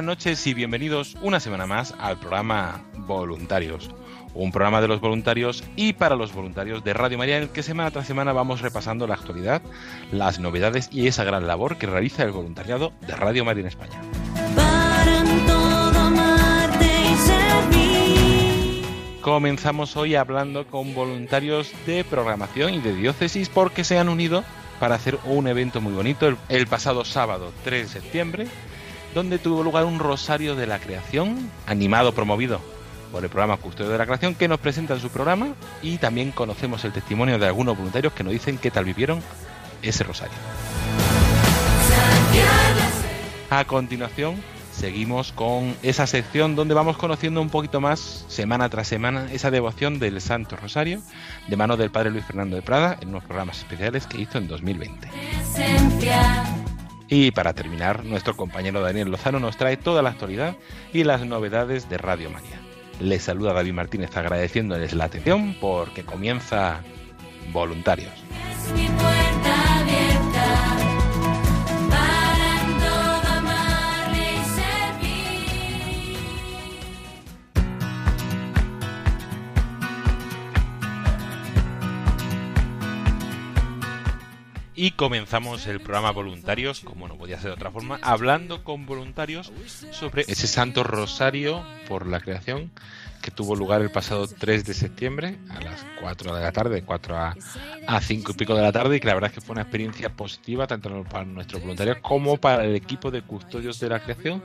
[0.00, 3.90] Buenas noches y bienvenidos una semana más al programa Voluntarios,
[4.32, 7.62] un programa de los voluntarios y para los voluntarios de Radio María en el que
[7.62, 9.60] semana tras semana vamos repasando la actualidad,
[10.10, 14.00] las novedades y esa gran labor que realiza el voluntariado de Radio María en España.
[19.20, 24.44] Comenzamos hoy hablando con voluntarios de programación y de diócesis porque se han unido
[24.78, 28.46] para hacer un evento muy bonito el, el pasado sábado 3 de septiembre,
[29.14, 32.60] donde tuvo lugar un rosario de la creación, animado, promovido
[33.10, 35.48] por el programa Custodio de la Creación, que nos presentan su programa
[35.82, 39.20] y también conocemos el testimonio de algunos voluntarios que nos dicen qué tal vivieron
[39.82, 40.34] ese rosario.
[43.50, 44.36] A continuación,
[44.72, 49.98] seguimos con esa sección donde vamos conociendo un poquito más, semana tras semana, esa devoción
[49.98, 51.02] del Santo Rosario
[51.48, 54.46] de mano del Padre Luis Fernando de Prada en unos programas especiales que hizo en
[54.46, 55.08] 2020.
[55.08, 56.59] Presencia.
[57.10, 60.56] Y para terminar, nuestro compañero Daniel Lozano nos trae toda la actualidad
[60.92, 62.60] y las novedades de Radio María.
[63.00, 66.82] Les saluda David Martínez agradeciéndoles la atención porque comienza
[67.52, 68.12] Voluntarios.
[84.82, 89.52] Y comenzamos el programa Voluntarios, como no podía ser de otra forma, hablando con voluntarios
[89.90, 92.70] sobre ese Santo Rosario por la creación
[93.20, 96.82] que tuvo lugar el pasado 3 de septiembre a las 4 de la tarde, de
[96.82, 97.36] 4 a,
[97.86, 99.62] a 5 y pico de la tarde, y que la verdad es que fue una
[99.64, 104.42] experiencia positiva tanto para nuestros voluntarios como para el equipo de custodios de la creación,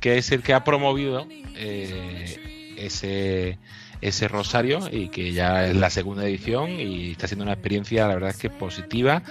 [0.00, 3.58] que es el que ha promovido eh, ese
[4.00, 8.14] ese rosario y que ya es la segunda edición y está siendo una experiencia la
[8.14, 9.22] verdad es que positiva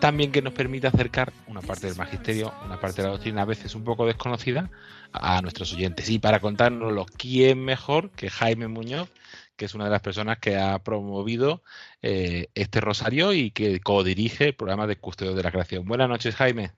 [0.00, 3.46] también que nos permite acercar una parte del magisterio una parte de la doctrina a
[3.46, 4.70] veces un poco desconocida
[5.12, 9.10] a nuestros oyentes y para contárnoslo quién mejor que Jaime Muñoz
[9.56, 11.62] que es una de las personas que ha promovido
[12.02, 16.34] eh, este rosario y que codirige el programa de custodio de la creación buenas noches
[16.36, 16.72] Jaime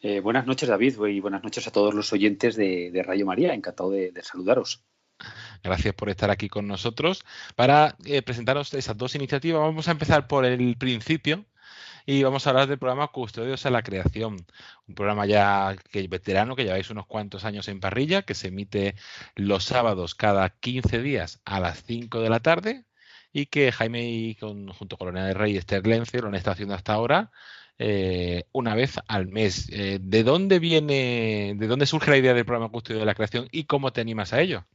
[0.00, 3.52] Eh, buenas noches, David, y buenas noches a todos los oyentes de, de Radio María.
[3.52, 4.84] Encantado de, de saludaros.
[5.62, 7.24] Gracias por estar aquí con nosotros.
[7.56, 11.44] Para eh, presentaros esas dos iniciativas, vamos a empezar por el principio
[12.06, 14.36] y vamos a hablar del programa Custodios a la Creación.
[14.86, 18.94] Un programa ya que veterano, que lleváis unos cuantos años en parrilla, que se emite
[19.34, 22.84] los sábados cada 15 días a las 5 de la tarde
[23.32, 26.34] y que Jaime y con, junto con Lorena del Rey y Esther Lencio lo han
[26.34, 27.30] estado haciendo hasta ahora
[27.78, 29.68] eh, una vez al mes.
[29.70, 33.48] Eh, ¿De dónde viene, de dónde surge la idea del programa Custodio de la Creación
[33.52, 34.66] y cómo te animas a ello?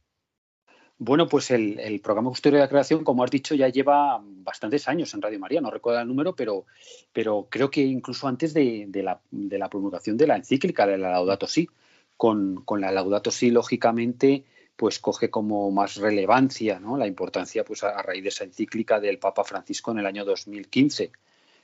[0.98, 4.86] Bueno, pues el, el programa Custodio de la Creación, como has dicho, ya lleva bastantes
[4.88, 5.60] años en Radio María.
[5.60, 6.66] No recuerdo el número, pero,
[7.12, 10.96] pero creo que incluso antes de, de la, de la promulgación de la encíclica de
[10.98, 11.68] la Laudato Si.
[12.16, 14.44] Con, con la Laudato Si, lógicamente,
[14.76, 16.96] pues coge como más relevancia ¿no?
[16.96, 20.24] la importancia pues, a, a raíz de esa encíclica del Papa Francisco en el año
[20.24, 21.10] 2015.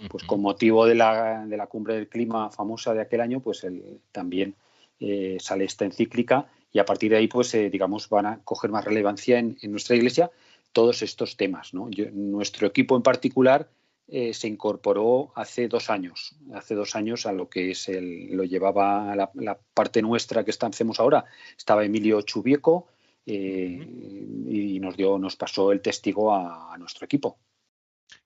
[0.08, 3.62] pues con motivo de la, de la cumbre del clima famosa de aquel año, pues
[3.64, 4.54] el- también
[4.98, 8.70] eh, sale esta encíclica y a partir de ahí, pues eh, digamos, van a coger
[8.70, 10.30] más relevancia en, en nuestra iglesia
[10.72, 11.74] todos estos temas.
[11.74, 11.90] ¿no?
[11.90, 13.68] Yo- nuestro equipo en particular
[14.08, 18.44] eh, se incorporó hace dos años, hace dos años a lo que es el, lo
[18.44, 21.24] llevaba la, la parte nuestra que hacemos ahora,
[21.56, 22.88] estaba Emilio Chubieco
[23.26, 23.86] eh,
[24.48, 27.38] y nos dio, nos pasó el testigo a- a nuestro equipo.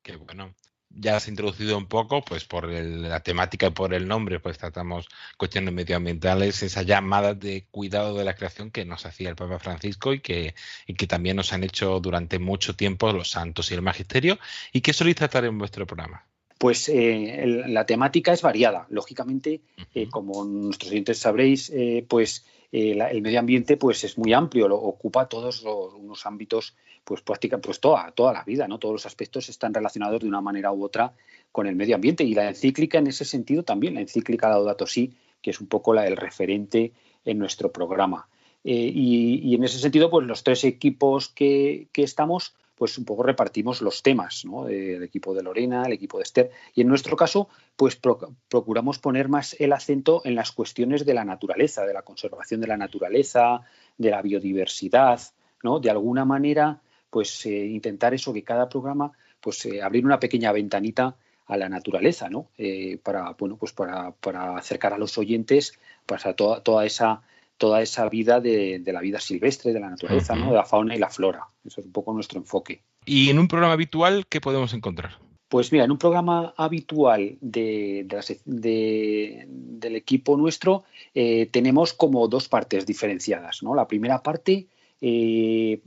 [0.03, 0.55] Qué bueno.
[0.97, 5.09] Ya has introducido un poco, pues por la temática y por el nombre, pues tratamos
[5.37, 10.13] cuestiones medioambientales, esa llamada de cuidado de la creación que nos hacía el Papa Francisco
[10.13, 10.55] y que,
[10.87, 14.39] y que también nos han hecho durante mucho tiempo los santos y el magisterio.
[14.73, 16.25] ¿Y qué soléis tratar en vuestro programa?
[16.59, 18.87] Pues eh, la temática es variada.
[18.89, 19.61] Lógicamente,
[19.95, 22.45] eh, como nuestros oyentes sabréis, eh, pues
[22.75, 26.75] el medio ambiente pues es muy amplio, lo, ocupa todos los, unos ámbitos,
[27.05, 28.79] pues prácticamente pues toda, toda la vida, ¿no?
[28.79, 31.13] Todos los aspectos están relacionados de una manera u otra
[31.53, 32.25] con el medio ambiente.
[32.25, 35.95] Y la encíclica en ese sentido también, la encíclica Laudato Si, que es un poco
[35.95, 36.93] la, el referente
[37.25, 38.27] en nuestro programa.
[38.65, 43.81] y, en ese sentido, pues los tres equipos que, que estamos, pues un poco repartimos
[43.81, 44.69] los temas, ¿no?
[44.69, 46.51] El equipo de Lorena, el equipo de Esther.
[46.75, 47.97] Y en nuestro caso, pues
[48.49, 52.67] procuramos poner más el acento en las cuestiones de la naturaleza, de la conservación de
[52.67, 53.63] la naturaleza,
[53.97, 55.21] de la biodiversidad,
[55.63, 55.79] ¿no?
[55.79, 56.81] De alguna manera,
[57.11, 61.17] pues eh, intentar eso, que cada programa, pues eh, abrir una pequeña ventanita
[61.47, 62.49] a la naturaleza, ¿no?
[62.59, 67.23] Eh, para, bueno, pues para, para, acercar a los oyentes pues, a toda, toda esa
[67.57, 70.51] toda esa vida de, la vida silvestre, de la naturaleza, ¿no?
[70.51, 71.47] de la fauna y la flora.
[71.65, 72.83] Eso es un poco nuestro enfoque.
[73.05, 75.19] ¿Y en un programa habitual qué podemos encontrar?
[75.49, 78.07] Pues mira, en un programa habitual de,
[78.45, 80.85] del equipo nuestro
[81.15, 83.63] eh, tenemos como dos partes diferenciadas.
[83.63, 83.75] ¿no?
[83.75, 84.67] La primera parte
[85.01, 85.81] eh,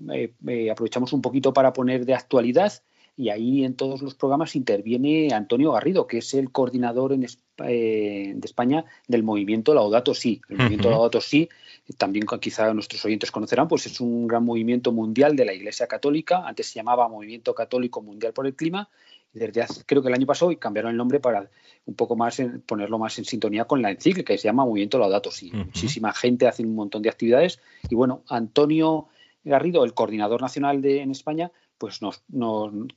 [0.48, 2.72] eh, aprovechamos un poquito para poner de actualidad
[3.18, 7.26] y ahí en todos los programas interviene Antonio Garrido, que es el coordinador en,
[7.66, 10.40] eh, de España del movimiento Laudato Si.
[10.48, 11.50] El movimiento Laudato Si,
[11.98, 16.48] también quizá nuestros oyentes conocerán, pues es un gran movimiento mundial de la Iglesia Católica.
[16.48, 18.88] Antes se llamaba Movimiento Católico Mundial por el Clima.
[19.34, 21.50] Y desde hace, creo que el año pasado cambiaron el nombre para
[21.86, 25.32] un poco más ponerlo más en sintonía con la encíclica y se llama Movimiento Laudato
[25.32, 25.52] Si.
[25.52, 27.60] Muchísima gente hace un montón de actividades
[27.90, 29.08] y bueno, Antonio
[29.44, 32.24] Garrido, el coordinador nacional de, en España, pues nos,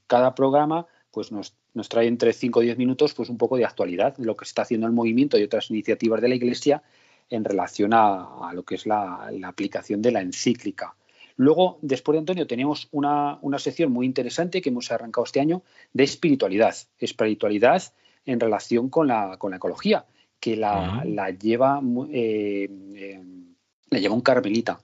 [0.06, 3.64] cada programa pues nos, nos, trae entre 5 o 10 minutos pues un poco de
[3.64, 6.82] actualidad de lo que está haciendo el movimiento y otras iniciativas de la Iglesia
[7.30, 10.94] en relación a, lo que es la, aplicación de la encíclica.
[11.36, 15.62] Luego, después de Antonio, tenemos una, sección muy interesante que hemos arrancado este año
[15.92, 16.74] de espiritualidad.
[16.98, 17.82] Espiritualidad
[18.26, 20.04] en relación con la, con la ecología,
[20.38, 21.80] que la, la lleva,
[22.10, 23.22] eh, eh,
[23.88, 24.80] la lleva un carmelita,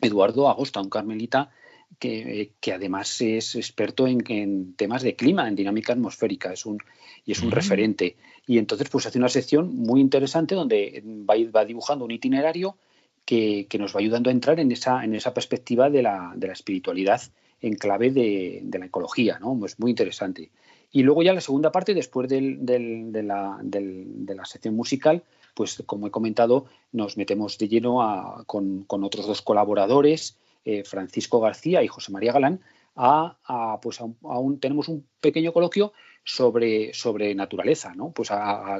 [0.00, 1.50] Eduardo Agosta, un carmelita
[1.98, 6.78] que, además es experto en, temas de clima, en dinámica atmosférica, es un,
[7.24, 7.52] y es un mm.
[7.52, 8.16] referente.
[8.46, 12.76] Y entonces pues hace una sección muy interesante donde va, va dibujando un itinerario
[13.24, 16.52] que, nos va ayudando a entrar en esa, en esa perspectiva de la, de la
[16.52, 17.22] espiritualidad
[17.60, 19.64] en clave de, la ecología, ¿no?
[19.64, 20.50] Es muy interesante.
[20.92, 25.24] Y luego ya la segunda parte, después del, de, la, de, la, sección musical,
[25.54, 31.40] pues como he comentado, nos metemos de lleno con, con otros dos colaboradores eh, Francisco
[31.40, 32.60] García y José María Galán,
[32.96, 38.12] a, pues aún tenemos un pequeño coloquio sobre, sobre naturaleza, ¿no?
[38.12, 38.30] Pues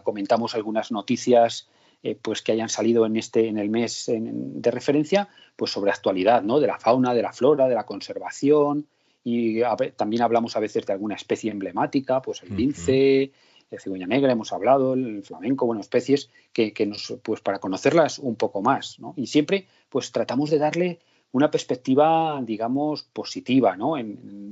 [0.05, 1.69] comentamos algunas noticias
[2.03, 6.43] eh, pues que hayan salido en este en el mes de referencia, pues sobre actualidad,
[6.43, 6.61] ¿no?
[6.61, 8.87] De la fauna, de la flora, de la conservación
[9.25, 9.63] y
[9.97, 13.33] también hablamos a veces de alguna especie emblemática, pues el lince,
[13.71, 18.19] el cigüeña negra, hemos hablado, el flamenco, bueno, especies que, que, nos, pues para conocerlas
[18.19, 19.15] un poco más, ¿no?
[19.17, 20.99] Y siempre, pues tratamos de darle
[21.35, 23.95] una perspectiva, digamos, positiva, ¿no?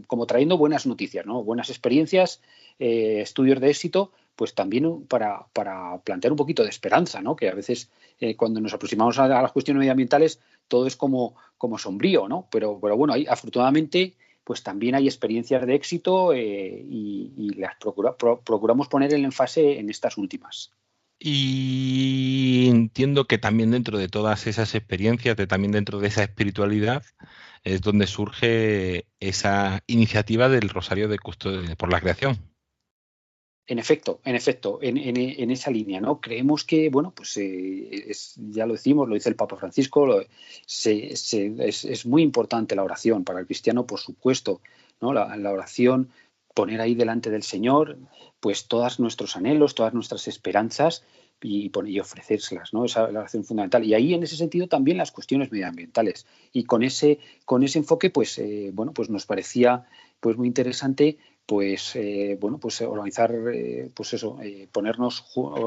[0.09, 1.45] Como trayendo buenas noticias, ¿no?
[1.45, 2.43] Buenas experiencias,
[2.81, 5.47] eh, estudios de éxito, pues también para,
[6.03, 7.37] plantear un poquito de esperanza, ¿no?
[7.37, 11.79] Que a veces eh, cuando nos aproximamos a, las cuestiones medioambientales todo es como, como
[11.79, 12.49] sombrío, ¿no?
[12.51, 19.15] Pero, pero bueno, afortunadamente pues también hay experiencias de éxito eh, y, las procuramos poner
[19.15, 20.73] el énfasis en estas últimas.
[21.25, 27.05] Y entiendo que también dentro de todas esas experiencias, de, también dentro de esa espiritualidad,
[27.63, 32.39] es donde surge esa iniciativa del Rosario de Custodia por la Creación.
[33.69, 34.97] En efecto, en efecto, en,
[35.53, 36.21] esa línea, ¿no?
[36.21, 40.21] Creemos que, bueno, pues eh, ya lo decimos, lo dice el Papa Francisco,
[40.67, 44.61] es, muy importante la oración para el cristiano, por supuesto,
[45.01, 45.13] ¿no?
[45.13, 46.11] La, la, oración,
[46.55, 47.99] poner ahí delante del Señor,
[48.41, 51.05] pues todos nuestros anhelos, todas nuestras esperanzas
[51.41, 52.85] y, y ofrecérselas, ¿no?
[52.85, 53.85] Esa es la oración fundamental.
[53.85, 56.27] Y ahí, en ese sentido, también las cuestiones medioambientales.
[56.53, 59.87] Y con ese, con ese enfoque, pues, eh, bueno, pues nos parecía
[60.21, 64.39] pues muy interesante pues eh, bueno pues organizar eh, pues eso
[64.71, 65.25] ponernos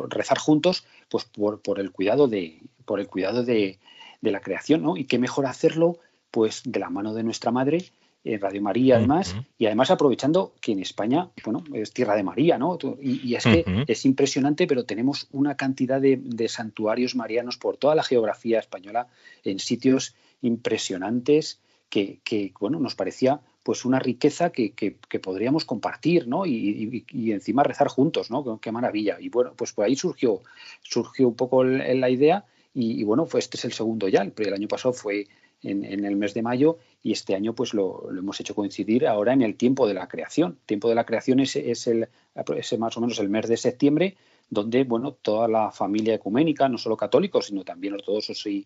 [0.08, 3.80] rezar juntos pues por, por, el cuidado de por el cuidado de,
[4.22, 4.96] de la creación ¿no?
[4.96, 6.00] y qué mejor hacerlo
[6.32, 7.92] pues de la mano de nuestra madre
[8.26, 12.58] en Radio María además, y además aprovechando que en España, bueno, es tierra de María,
[12.58, 12.78] ¿no?
[13.00, 18.04] Y, es que es impresionante, pero tenemos una cantidad de, santuarios marianos por toda la
[18.04, 19.08] geografía española
[19.44, 26.46] en sitios impresionantes que, bueno, nos parecía pues una riqueza que, que, podríamos compartir, ¿no?
[26.46, 28.60] Y, encima rezar juntos, ¿no?
[28.60, 29.18] Qué maravilla.
[29.20, 30.42] Y bueno, pues por ahí surgió,
[30.82, 32.44] surgió un poco la idea
[32.78, 34.22] y, bueno, pues este es el segundo ya.
[34.22, 35.28] El, año pasado fue
[35.68, 39.42] en, el mes de mayo y este año pues lo, hemos hecho coincidir ahora en
[39.42, 40.58] el tiempo de la creación.
[40.62, 42.08] El tiempo de la creación es, es, el,
[42.56, 44.16] es más o menos el mes de septiembre,
[44.50, 48.66] donde bueno, toda la familia ecuménica, no solo católicos, sino también ortodoxos y,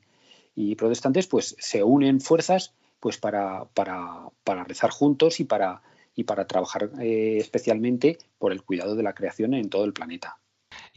[0.56, 5.82] y protestantes, pues se unen fuerzas pues para, para, para rezar juntos y para,
[6.16, 10.38] y para trabajar eh, especialmente por el cuidado de la creación en todo el planeta.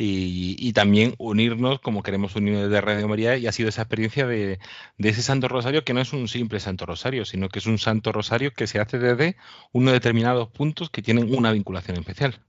[0.04, 4.59] Y, también unirnos como queremos unirnos de Radio María y ha sido esa experiencia de,
[4.99, 7.78] de, ese Santo Rosario que no es un simple Santo Rosario, sino que es un
[7.78, 9.37] Santo Rosario que se hace desde
[9.71, 12.40] unos determinados puntos que tienen una vinculación especial.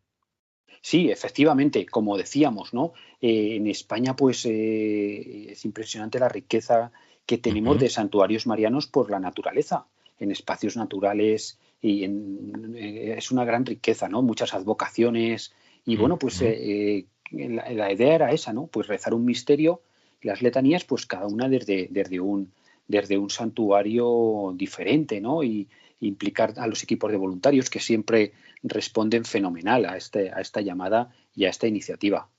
[0.81, 2.91] Sí, efectivamente, como decíamos, ¿no?
[3.21, 6.91] Eh, en España, pues eh, es impresionante la riqueza
[7.25, 9.85] que tenemos de santuarios marianos por la naturaleza,
[10.19, 14.21] en espacios naturales y eh, es una gran riqueza, ¿no?
[14.21, 15.53] Muchas advocaciones
[15.85, 18.67] y bueno, pues eh, eh, la, idea era esa, ¿no?
[18.67, 19.81] Pues rezar un misterio,
[20.21, 22.51] las letanías, pues cada una desde, desde un
[22.85, 25.43] desde un santuario diferente, ¿no?
[25.43, 25.69] Y
[26.01, 31.13] implicar a los equipos de voluntarios que siempre responden fenomenal a, este, a esta llamada
[31.33, 32.29] y a esta iniciativa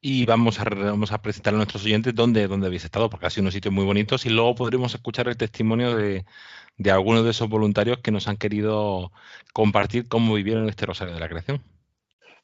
[0.00, 3.30] y vamos a, vamos a presentar a nuestros oyentes dónde, dónde habéis estado, porque ha
[3.30, 6.24] sido unos sitios muy bonitos y luego podremos escuchar el testimonio de,
[6.76, 9.10] de algunos de esos voluntarios que nos han querido
[9.52, 11.62] compartir cómo vivieron este Rosario de la Creación.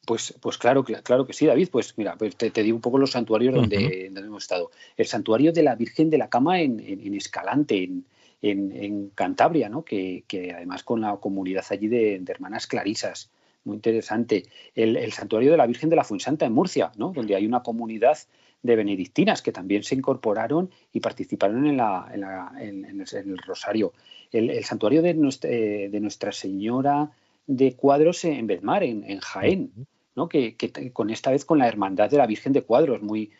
[0.05, 1.69] Pues, pues claro, claro que sí, David.
[1.71, 4.71] Pues mira, pues te, digo un poco los santuarios donde, hemos estado.
[4.97, 8.05] El santuario de la Virgen de la Cama en, Escalante, en,
[8.41, 9.83] en, Cantabria, ¿no?
[9.83, 13.29] Que, que, además con la comunidad allí de, de hermanas clarisas
[13.65, 14.45] muy interesante.
[14.75, 17.11] El, santuario de la Virgen de la Fuensanta en Murcia, ¿no?
[17.13, 18.17] donde hay una comunidad
[18.61, 22.09] de benedictinas que también se incorporaron y participaron en, la,
[22.59, 23.93] en, el, rosario.
[24.31, 27.11] El, santuario de nuestra, eh, de nuestra, Señora
[27.47, 29.71] de Cuadros en Bedmar, en, Jaén,
[30.15, 30.29] ¿no?
[30.29, 30.55] Que,
[30.93, 33.31] con esta vez con la Hermandad de la Virgen de Cuadros, muy,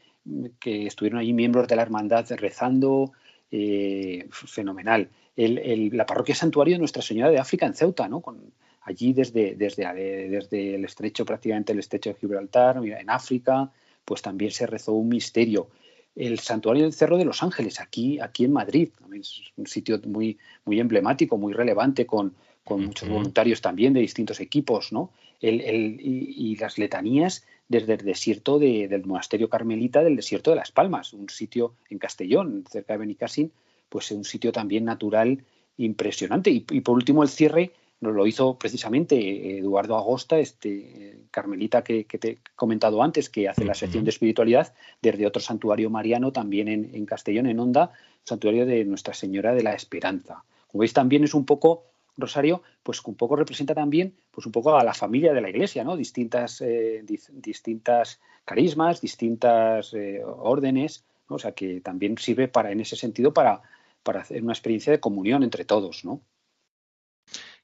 [0.60, 3.12] que estuvieron allí miembros de la Hermandad rezando,
[3.52, 5.10] eh, fenomenal.
[5.36, 8.20] la parroquia santuario de Nuestra Señora de África en Ceuta, ¿no?
[8.22, 9.86] Con, allí desde, desde,
[10.30, 13.72] desde el estrecho, prácticamente el estrecho de Gibraltar, en África,
[14.06, 15.70] pues también se rezó un misterio.
[16.16, 20.38] El santuario del Cerro de los Ángeles, aquí, aquí en Madrid, es un sitio muy,
[20.66, 25.12] muy emblemático, muy relevante, con, con muchos voluntarios también de distintos equipos, ¿no?
[25.42, 30.72] El, el, y, las letanías desde el desierto del monasterio carmelita del desierto de Las
[30.72, 33.52] Palmas, un sitio en Castellón, cerca de Benicassin,
[33.90, 35.44] pues un sitio también natural
[35.78, 36.50] impresionante.
[36.50, 37.74] Y, y por último, el cierre
[38.12, 43.74] lo hizo precisamente Eduardo Agosta, este carmelita que, te he comentado antes, que hace la
[43.74, 47.92] sección de espiritualidad desde otro santuario mariano también en, Castellón, en Honda,
[48.24, 50.44] santuario de Nuestra Señora de la Esperanza.
[50.68, 51.86] Como veis, también es un poco,
[52.18, 55.84] Rosario, pues un poco representa también, pues un poco a la familia de la Iglesia,
[55.84, 55.96] ¿no?
[55.96, 62.96] Distintas, eh, distintas carismas, distintas eh, órdenes, o sea que también sirve para, en ese
[62.96, 63.62] sentido, para,
[64.04, 66.22] para hacer una experiencia de comunión entre todos, ¿no?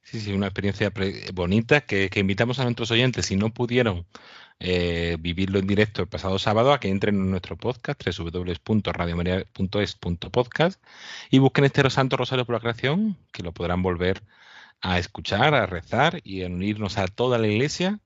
[0.02, 0.92] Sí, sí, una experiencia
[1.34, 4.08] bonita que, invitamos a nuestros oyentes, si no pudieron
[4.60, 10.82] eh, vivirlo en directo el pasado sábado, a que entren en nuestro podcast, www.radiomaria.es.podcast,
[11.30, 14.24] y busquen este Santo Rosario por la Creación, que lo podrán volver
[14.82, 18.00] a escuchar, a rezar y a unirnos a toda la Iglesia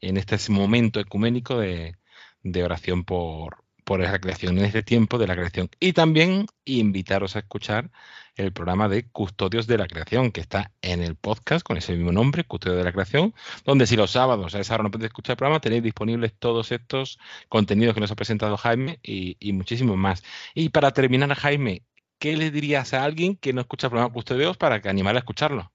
[0.00, 1.96] en este momento ecuménico de,
[2.42, 5.70] de oración por, por la creación, en este tiempo de la creación.
[5.78, 7.90] Y también invitaros a escuchar
[8.36, 12.10] el programa de Custodios de la Creación, que está en el podcast con ese mismo
[12.10, 15.34] nombre, Custodios de la Creación, donde si los sábados a esa hora no podéis escuchar
[15.34, 20.24] el programa, tenéis disponibles todos estos contenidos que nos ha presentado Jaime y, muchísimos más.
[20.54, 21.82] Y para terminar, Jaime,
[22.18, 25.20] ¿qué le dirías a alguien que no escucha el programa Custodios para que animara a
[25.20, 25.70] escucharlo?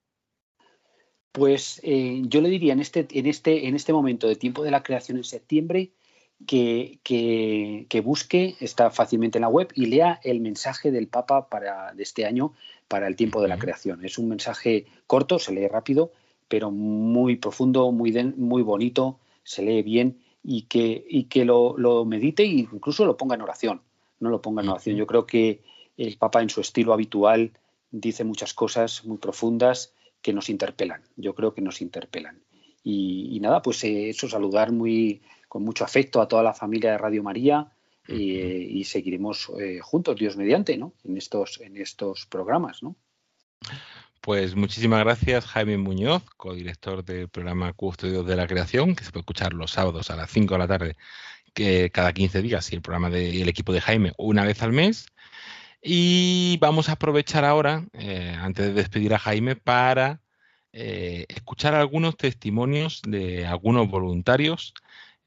[1.31, 4.71] Pues eh, yo le diría en este, en, este, en este momento de tiempo de
[4.71, 5.91] la creación en septiembre,
[6.45, 11.93] que, que, busque, está fácilmente en la web, y lea el mensaje del Papa para,
[11.93, 12.53] de este año
[12.87, 14.03] para el tiempo de la creación.
[14.03, 16.11] Es un mensaje corto, se lee rápido,
[16.47, 22.05] pero muy profundo, muy, muy bonito, se lee bien y que, y que lo, lo,
[22.05, 23.81] medite e incluso lo ponga en oración.
[24.19, 24.95] No lo ponga en oración.
[24.95, 25.61] Yo creo que
[25.97, 27.51] el Papa en su estilo habitual
[27.91, 31.01] dice muchas cosas muy profundas que nos interpelan.
[31.15, 32.41] Yo creo que nos interpelan.
[32.83, 36.97] Y, nada, pues eh, eso, saludar muy con mucho afecto a toda la familia de
[36.97, 37.67] Radio María
[38.07, 40.93] y seguiremos eh, juntos, Dios mediante, ¿no?
[41.03, 42.95] En estos, en estos programas, ¿no?
[44.21, 49.21] Pues muchísimas gracias, Jaime Muñoz, codirector del programa Custodios de la Creación, que se puede
[49.21, 50.97] escuchar los sábados a las 5 de la tarde,
[51.53, 55.05] que cada 15 días, y el programa del equipo de Jaime una vez al mes.
[55.81, 60.19] Y vamos a aprovechar ahora, eh, antes de despedir a Jaime, para
[60.73, 64.73] eh, escuchar algunos testimonios de algunos voluntarios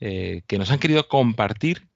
[0.05, 1.89] eh, que nos han querido compartir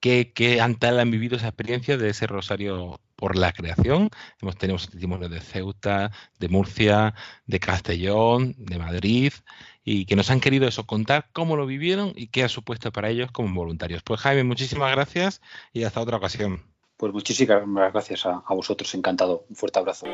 [0.00, 4.10] qué, qué han, tal han vivido esa experiencia de ese rosario por la creación.
[4.42, 7.14] Hemos tenido testimonios de Ceuta, de Murcia,
[7.46, 9.32] de Castellón, de Madrid,
[9.82, 13.08] y que nos han querido eso, contar cómo lo vivieron y qué ha supuesto para
[13.08, 14.02] ellos como voluntarios.
[14.02, 15.40] Pues Jaime, muchísimas gracias
[15.72, 16.62] y hasta otra ocasión.
[16.98, 19.46] Pues muchísimas gracias a, a vosotros, encantado.
[19.48, 20.06] Un fuerte abrazo.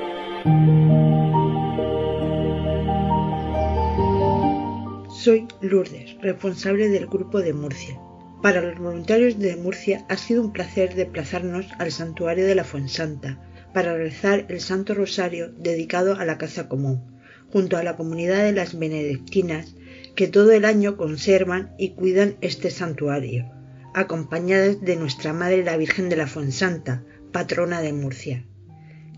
[5.23, 7.97] Soy Lourdes, responsable del grupo de Murcia.
[8.43, 13.41] Para los voluntarios de Murcia ha sido un placer desplazarnos al santuario de la Fuensanta
[13.73, 17.21] para rezar el Santo Rosario dedicado a la Casa Común
[17.53, 19.77] junto a la comunidad de las benedictinas
[20.17, 23.49] que todo el año conservan y cuidan este santuario,
[23.95, 28.45] acompañadas de nuestra Madre la Virgen de la Fuensanta, patrona de Murcia.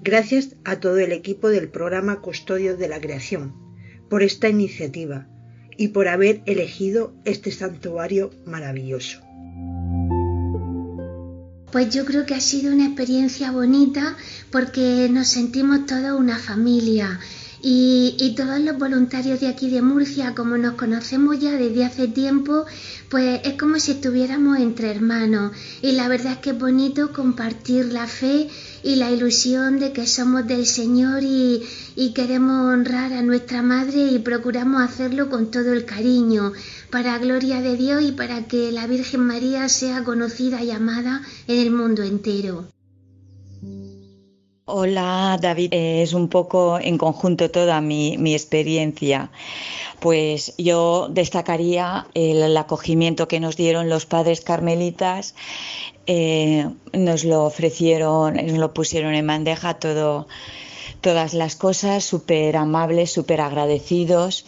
[0.02, 3.54] Gracias a todo el equipo del programa Custodio de la Creación
[4.10, 5.30] por esta iniciativa
[5.76, 9.20] y por haber elegido este santuario maravilloso.
[11.72, 14.16] Pues yo creo que ha sido una experiencia bonita
[14.52, 17.18] porque nos sentimos toda una familia
[17.66, 22.66] y, todos los voluntarios de aquí de Murcia, como nos conocemos ya desde hace tiempo,
[23.08, 25.52] pues es como si estuviéramos entre hermanos.
[25.80, 28.50] Y la verdad es que es bonito compartir la fe
[28.82, 31.62] y la ilusión de que somos del Señor y,
[31.96, 36.52] y queremos honrar a nuestra Madre y procuramos hacerlo con todo el cariño,
[36.90, 41.60] para gloria de Dios y para que la Virgen María sea conocida y amada en
[41.60, 42.73] el mundo entero.
[44.66, 49.30] Hola David, es un poco en conjunto toda mi, experiencia.
[50.00, 55.34] Pues yo destacaría el, acogimiento que nos dieron los padres carmelitas,
[56.06, 60.28] eh, nos lo ofrecieron, nos lo pusieron en bandeja todo,
[61.02, 64.46] todas las cosas, súper amables, súper agradecidos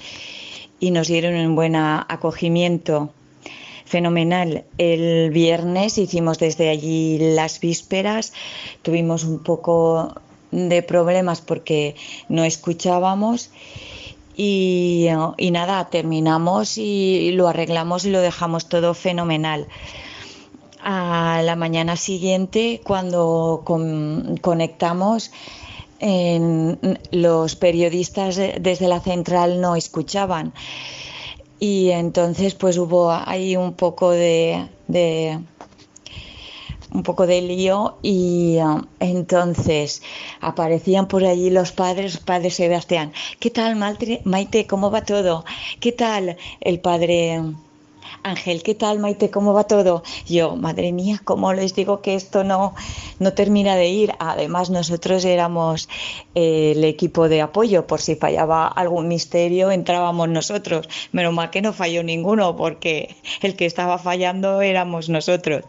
[0.80, 3.12] y nos dieron un buen acogimiento
[3.86, 4.64] fenomenal.
[4.76, 8.32] El viernes hicimos desde allí las vísperas,
[8.82, 10.14] tuvimos un poco
[10.50, 11.96] de problemas porque
[12.28, 13.50] no escuchábamos.
[14.38, 15.08] Y,
[15.50, 19.66] nada, terminamos y lo arreglamos y lo dejamos todo fenomenal.
[20.82, 23.62] A la mañana siguiente, cuando
[24.42, 25.30] conectamos,
[27.10, 30.52] los periodistas desde la central no escuchaban
[31.58, 34.68] y entonces pues hubo ahí un poco de,
[36.92, 40.02] un poco de lío y um, entonces
[40.40, 44.66] aparecían por allí los padres, padre Sebastián, ¿qué tal Maite?
[44.66, 45.44] ¿Cómo va todo?
[45.80, 47.42] ¿Qué tal el padre
[48.26, 49.30] Ángel, ¿qué tal Maite?
[49.30, 50.02] ¿Cómo va todo?
[50.26, 52.74] Yo, madre mía, ¿cómo les digo que esto no,
[53.20, 54.14] no termina de ir?
[54.18, 55.88] Además, nosotros éramos
[56.34, 60.88] eh, el equipo de apoyo, por si fallaba algún misterio, entrábamos nosotros.
[61.12, 65.62] Menos mal que no falló ninguno, porque el que estaba fallando éramos nosotros.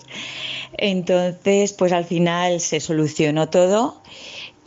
[0.79, 4.01] Entonces, pues al final se solucionó todo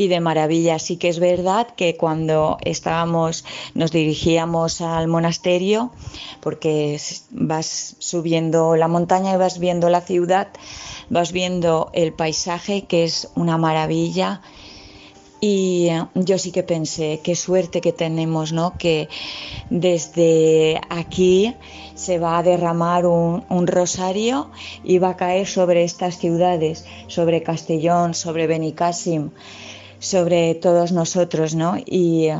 [0.01, 0.79] y de maravilla.
[0.79, 5.91] Sí que es verdad que cuando estábamos, nos dirigíamos al monasterio,
[6.41, 6.99] porque
[7.31, 10.49] vas subiendo la montaña y vas viendo la ciudad,
[11.11, 14.41] vas viendo el paisaje, que es una maravilla.
[15.39, 18.79] Y eh, yo sí que pensé, qué suerte que tenemos, ¿no?
[18.79, 19.11] Que
[19.69, 21.55] desde aquí
[21.95, 24.51] se va a derramar un, un, rosario
[24.83, 29.31] y va a caer sobre estas ciudades, sobre Castellón, sobre Benicassim
[30.01, 31.77] sobre todos nosotros, ¿no?
[31.87, 32.31] Y,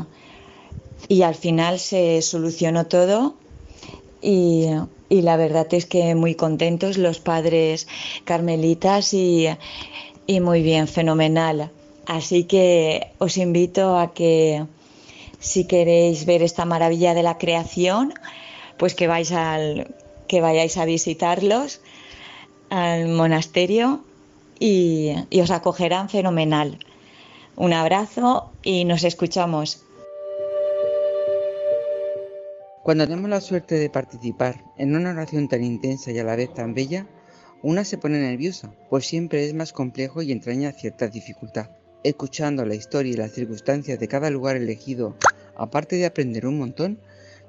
[1.09, 3.37] y al final se solucionó todo
[4.21, 4.67] y,
[5.09, 7.87] y, la verdad es que muy contentos los padres
[8.25, 9.47] carmelitas y,
[10.27, 11.71] y muy bien, fenomenal.
[12.07, 14.65] Así que os invito a que
[15.39, 18.13] si queréis ver esta maravilla de la creación,
[18.79, 19.95] pues que, vais al,
[20.27, 21.81] que vayáis a visitarlos
[22.71, 24.03] al monasterio
[24.59, 26.79] y, y os acogerán fenomenal.
[27.61, 29.85] Un abrazo y nos escuchamos.
[32.83, 36.55] Cuando tenemos la suerte de participar en una oración tan intensa y a la vez
[36.55, 37.07] tan bella,
[37.63, 41.69] una se pone nerviosa, pues siempre es más complejo y entraña cierta dificultad.
[42.03, 45.15] Escuchando la historia y las circunstancias de cada lugar elegido,
[45.55, 46.99] aparte de aprender un montón,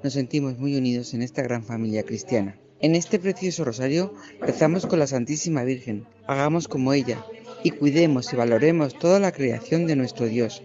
[0.02, 2.58] nos sentimos muy unidos en esta gran familia cristiana.
[2.80, 6.04] En este precioso rosario rezamos con la Santísima Virgen.
[6.26, 7.24] Hagamos como ella,
[7.62, 10.62] y cuidemos y valoremos toda la creación de nuestro Dios,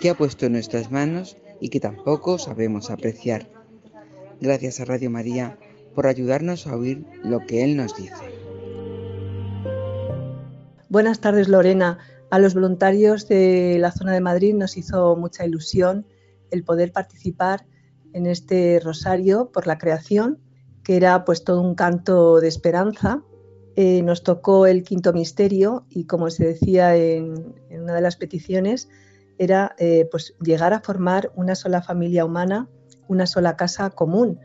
[0.00, 3.48] que ha puesto en nuestras manos y que tampoco sabemos apreciar.
[4.40, 5.58] Gracias a Radio María
[5.94, 8.14] por ayudarnos a oír lo que Él nos dice.
[10.88, 11.98] Buenas tardes, Lorena.
[12.30, 16.06] A los voluntarios de la zona de Madrid nos hizo mucha ilusión
[16.50, 17.66] el poder participar
[18.12, 20.38] en este rosario por la creación,
[20.82, 23.22] que era pues todo un canto de esperanza.
[23.76, 28.88] Eh, nos tocó el quinto misterio y como se decía en, una de las peticiones,
[29.38, 32.68] era eh, pues llegar a formar una sola familia humana,
[33.08, 34.38] una sola casa común.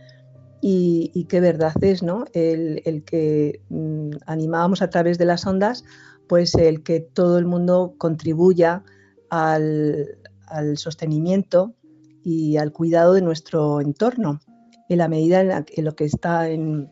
[0.60, 2.26] Y, qué verdad es, ¿no?
[2.34, 5.86] El, que mm, animábamos a través de las ondas,
[6.28, 8.84] pues el que todo el mundo contribuya
[9.30, 11.76] al, al sostenimiento
[12.24, 14.42] y al cuidado de nuestro entorno,
[14.90, 16.90] en la medida en, lo que está en,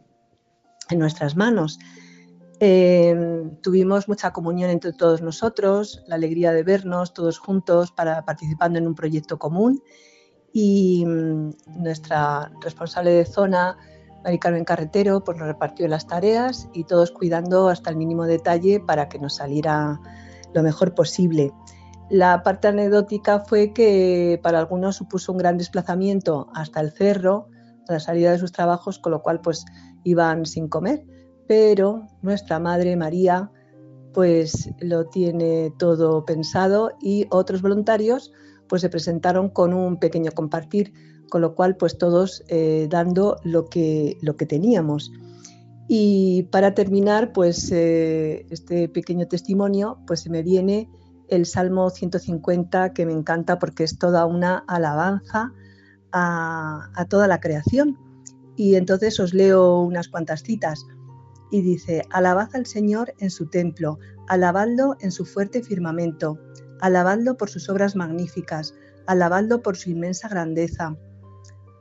[0.95, 1.80] nuestras manos.
[2.60, 8.80] Em, tuvimos mucha comunión entre todos nosotros, la alegría de vernos todos juntos para participando
[8.80, 9.84] en un proyecto común
[10.54, 11.50] y mm,
[11.84, 13.78] nuestra responsable de zona,
[14.24, 18.80] Mari Carmen Carretero, pues nos repartió las tareas y todos cuidando hasta el mínimo detalle
[18.80, 20.00] para que nos saliera
[20.54, 21.52] lo mejor posible.
[22.10, 27.50] La parte anecdótica fue que para algunos supuso un gran desplazamiento hasta el cerro
[27.89, 29.65] a la salida de sus trabajos, con lo cual pues
[30.04, 31.06] iban sin comer.
[31.48, 33.52] Pero nuestra madre María
[34.14, 38.32] pues lo tiene todo pensado y otros voluntarios
[38.68, 40.94] pues se presentaron con un pequeño compartir,
[41.30, 45.12] con lo cual pues todos eh, dando lo que, lo que teníamos.
[45.88, 50.90] Y para terminar pues eh, este pequeño testimonio pues se me viene
[51.28, 55.54] el Salmo 150 que me encanta porque es toda una alabanza
[56.12, 57.98] a, toda la creación.
[58.56, 60.86] Y entonces os leo unas cuantas citas.
[61.52, 66.40] Y dice, alabad al Señor en su templo, alabadlo en su fuerte firmamento,
[66.82, 68.74] alabadlo por sus obras magníficas,
[69.08, 70.96] alabadlo por su inmensa grandeza.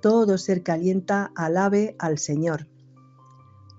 [0.03, 2.69] Todo ser que alienta, alabe al Señor.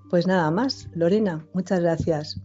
[0.10, 2.42] Pues nada más, Lorena, muchas gracias.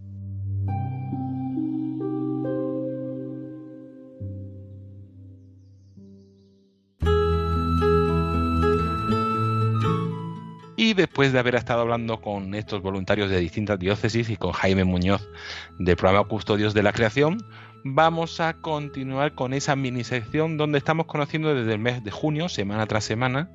[11.01, 15.27] Después de haber estado hablando con estos voluntarios de distintas diócesis y con Jaime Muñoz
[15.79, 17.39] del programa Custodios de la Creación,
[17.85, 22.51] vamos a continuar con esa mini sección donde estamos conociendo desde el mes de junio,
[22.51, 23.49] semana tras semana,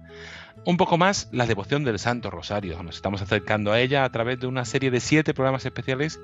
[0.64, 2.82] un poco más la devoción del Santo Rosario.
[2.82, 6.20] Nos estamos acercando a ella a través de una serie de siete programas especiales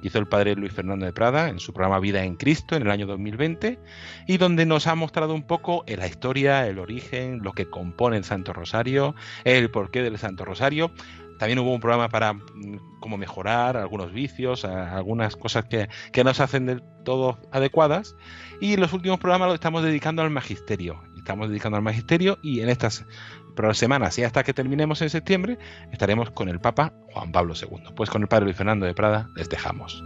[0.00, 2.82] que hizo el padre Luis Fernando de Prada en su programa Vida en Cristo en
[2.82, 3.78] el año 2020
[4.26, 8.24] y donde nos ha mostrado un poco la historia, el origen, lo que compone el
[8.24, 10.90] Santo Rosario, el porqué del Santo Rosario.
[11.38, 16.32] También hubo un programa para mm, cómo mejorar algunos vicios, algunas cosas que, que no
[16.34, 18.16] se hacen del todo adecuadas.
[18.60, 21.02] Y los últimos programas lo estamos dedicando al magisterio.
[21.16, 23.04] Estamos dedicando al magisterio y en estas
[23.72, 25.58] semanas y hasta que terminemos en septiembre
[25.90, 27.92] estaremos con el Papa Juan Pablo II.
[27.94, 30.02] Pues con el Padre Luis Fernando de Prada les dejamos.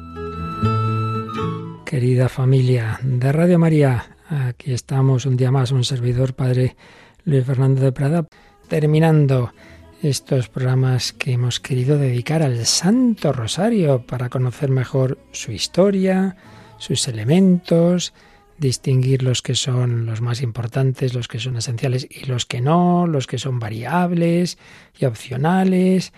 [1.85, 6.77] Querida familia de Radio María, aquí estamos un día más, un servidor, Padre
[7.25, 8.27] Luis Fernando de Prada,
[8.69, 9.53] terminando
[10.03, 16.37] estos programas que hemos querido dedicar al Santo Rosario para conocer mejor su historia,
[16.79, 18.15] sus elementos,
[18.61, 23.07] distinguir los que son los más importantes, los que son esenciales y los que no,
[23.07, 24.59] los que son variables
[24.99, 26.13] y opcionales.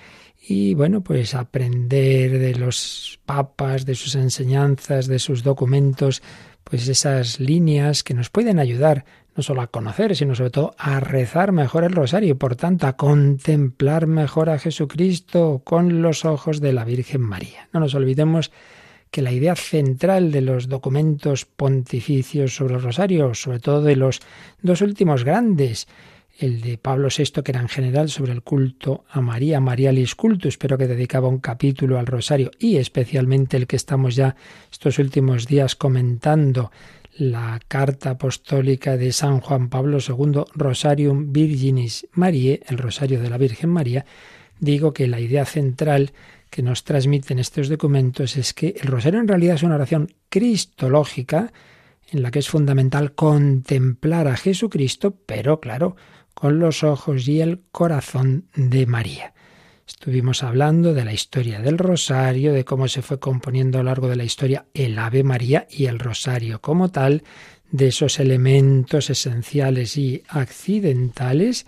[0.46, 6.20] Y bueno, pues aprender de los papas, de sus enseñanzas, de sus documentos,
[6.64, 9.04] pues esas líneas que nos pueden ayudar
[9.36, 12.86] no solo a conocer, sino sobre todo a rezar mejor el rosario y por tanto
[12.86, 17.68] a contemplar mejor a Jesucristo con los ojos de la Virgen María.
[17.72, 18.50] No nos olvidemos
[19.12, 24.20] que la idea central de los documentos pontificios sobre el rosario, sobre todo de los
[24.62, 25.86] dos últimos grandes,
[26.38, 30.56] el de Pablo VI, que era en general sobre el culto a María, Marialis Cultus,
[30.56, 34.34] pero que dedicaba un capítulo al rosario, y especialmente el que estamos ya
[34.72, 36.72] estos últimos días comentando,
[37.18, 43.36] la carta apostólica de San Juan Pablo II, Rosarium Virginis Mariae, el rosario de la
[43.36, 44.06] Virgen María,
[44.58, 46.12] digo que la idea central
[46.52, 51.50] que nos transmiten estos documentos es que el rosario en realidad es una oración cristológica
[52.10, 55.96] en la que es fundamental contemplar a Jesucristo, pero claro,
[56.34, 59.32] con los ojos y el corazón de María.
[59.88, 64.08] Estuvimos hablando de la historia del rosario, de cómo se fue componiendo a lo largo
[64.08, 67.22] de la historia el Ave María y el rosario como tal,
[67.70, 71.64] de esos elementos esenciales y accidentales,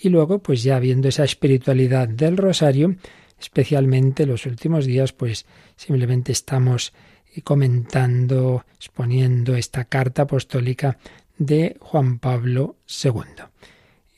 [0.00, 2.96] y luego pues ya viendo esa espiritualidad del rosario,
[3.44, 5.44] especialmente los últimos días, pues
[5.76, 6.94] simplemente estamos
[7.42, 10.96] comentando, exponiendo esta carta apostólica
[11.36, 13.44] de Juan Pablo II.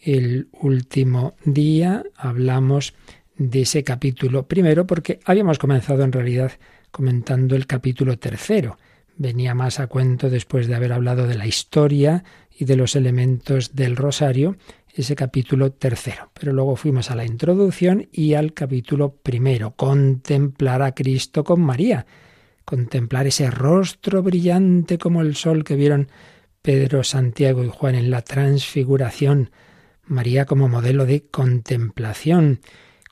[0.00, 2.94] El último día hablamos
[3.36, 6.52] de ese capítulo primero porque habíamos comenzado en realidad
[6.92, 8.78] comentando el capítulo tercero,
[9.16, 12.22] venía más a cuento después de haber hablado de la historia
[12.56, 14.56] y de los elementos del rosario,
[15.02, 16.30] ese capítulo tercero.
[16.38, 22.06] Pero luego fuimos a la introducción y al capítulo primero, contemplar a Cristo con María,
[22.64, 26.08] contemplar ese rostro brillante como el sol que vieron
[26.62, 29.50] Pedro, Santiago y Juan en la transfiguración,
[30.04, 32.60] María como modelo de contemplación,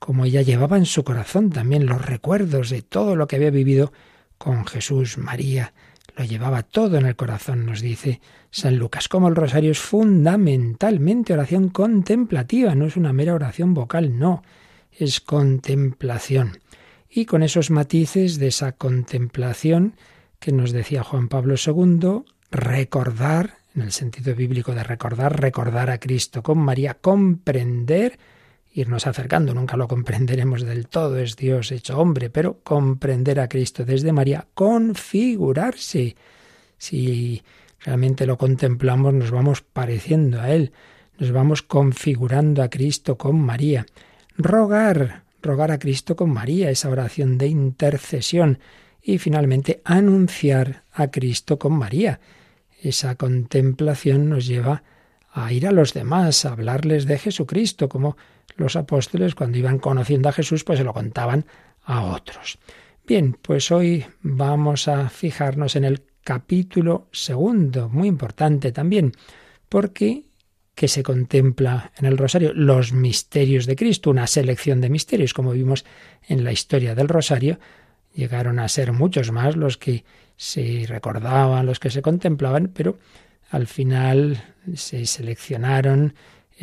[0.01, 3.93] como ella llevaba en su corazón también los recuerdos de todo lo que había vivido
[4.39, 5.73] con Jesús, María,
[6.17, 9.09] lo llevaba todo en el corazón, nos dice San Lucas.
[9.09, 14.43] Como el rosario es fundamentalmente oración contemplativa, no es una mera oración vocal, no,
[14.93, 16.59] es contemplación.
[17.11, 19.97] Y con esos matices de esa contemplación
[20.39, 25.99] que nos decía Juan Pablo II, recordar, en el sentido bíblico de recordar, recordar a
[25.99, 28.19] Cristo con María, comprender
[28.75, 33.85] irnos acercando, nunca lo comprenderemos del todo, es Dios hecho hombre, pero comprender a Cristo
[33.85, 36.17] desde María, configurarse.
[36.77, 37.43] Si
[37.81, 40.73] realmente lo contemplamos, nos vamos pareciendo a Él,
[41.19, 43.87] nos vamos configurando a Cristo con María.
[44.37, 48.59] Rogar, rogar a Cristo con María, esa oración de intercesión.
[49.01, 52.19] Y finalmente, anunciar a Cristo con María.
[52.83, 54.83] Esa contemplación nos lleva
[55.31, 58.17] a ir a los demás, a hablarles de Jesucristo, como
[58.57, 61.47] los apóstoles cuando iban conociendo a Jesús, pues se lo contaban
[61.85, 62.59] a otros.
[63.07, 69.13] Bien, pues hoy vamos a fijarnos en el capítulo segundo, muy importante también,
[69.69, 70.25] porque
[70.75, 75.53] que se contempla en el rosario los misterios de Cristo, una selección de misterios, como
[75.53, 75.85] vimos
[76.27, 77.59] en la historia del rosario,
[78.15, 80.05] llegaron a ser muchos más los que
[80.37, 82.99] se recordaban, los que se contemplaban, pero
[83.51, 84.43] al final
[84.75, 86.15] se seleccionaron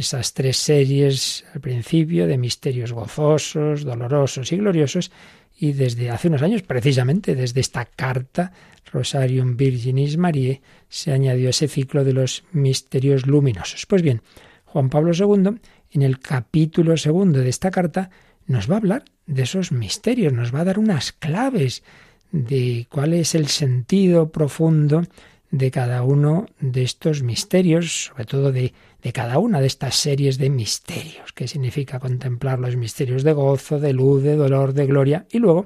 [0.02, 5.12] esas tres series al principio de misterios gozosos, dolorosos y gloriosos,
[5.58, 8.52] y desde hace unos años, precisamente desde esta carta
[8.92, 13.86] Rosarium Virginis Mariae, se añadió ese ciclo de los misterios luminosos.
[13.86, 14.22] Pues bien,
[14.66, 15.60] Juan Pablo II,
[15.92, 18.10] en el capítulo segundo de esta carta,
[18.48, 21.84] nos va a hablar de esos misterios, nos va a dar unas claves
[22.32, 25.04] de cuál es el sentido profundo
[25.52, 30.38] de cada uno de estos misterios, sobre todo de, de, cada una de estas series
[30.38, 35.26] de misterios, que significa contemplar los misterios de gozo, de luz, de dolor, de gloria,
[35.30, 35.66] y luego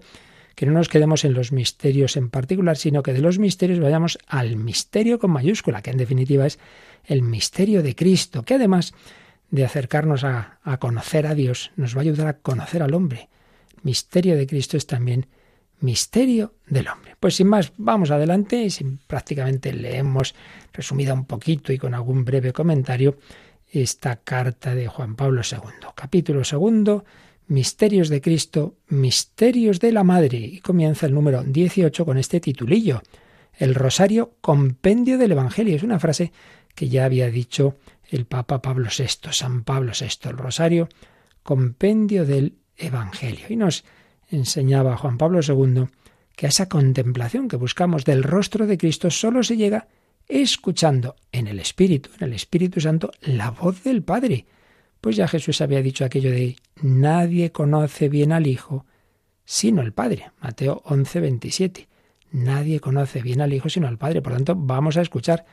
[0.56, 4.18] que no nos quedemos en los misterios en particular, sino que de los misterios vayamos
[4.28, 6.58] al misterio con mayúscula, que en definitiva es
[7.06, 8.94] el misterio de Cristo, que además
[9.52, 13.30] de acercarnos a, a conocer a Dios, nos va a ayudar a conocer al hombre.
[13.76, 15.28] El misterio de Cristo es también
[15.80, 17.16] misterio del hombre.
[17.20, 20.36] Pues sin más, vamos adelante y sin, prácticamente leemos
[20.74, 23.18] resumida un poquito y con algún breve comentario
[23.68, 25.90] esta carta de Juan Pablo II.
[25.96, 27.06] Capítulo segundo,
[27.48, 30.38] Misterios de Cristo, Misterios de la Madre.
[30.38, 33.02] Y comienza el número 18 con este titulillo.
[33.54, 35.76] El Rosario Compendio del Evangelio.
[35.76, 36.32] Es una frase
[36.74, 37.76] que ya había dicho
[38.10, 40.30] el Papa Pablo VI, San Pablo VI.
[40.30, 40.90] El Rosario
[41.44, 43.46] Compendio del Evangelio.
[43.50, 43.84] Y nos
[44.36, 45.86] enseñaba Juan Pablo II
[46.36, 49.88] que a esa contemplación que buscamos del rostro de Cristo solo se llega
[50.28, 54.46] escuchando en el Espíritu, en el Espíritu Santo, la voz del Padre.
[55.02, 58.86] Pues ya Jesús había dicho aquello de nadie conoce bien al Hijo
[59.46, 60.32] sino el Padre.
[60.42, 61.88] Mateo 11, 27.
[62.32, 64.22] Nadie conoce bien al Hijo sino al Padre.
[64.22, 65.46] Por tanto, vamos a escuchar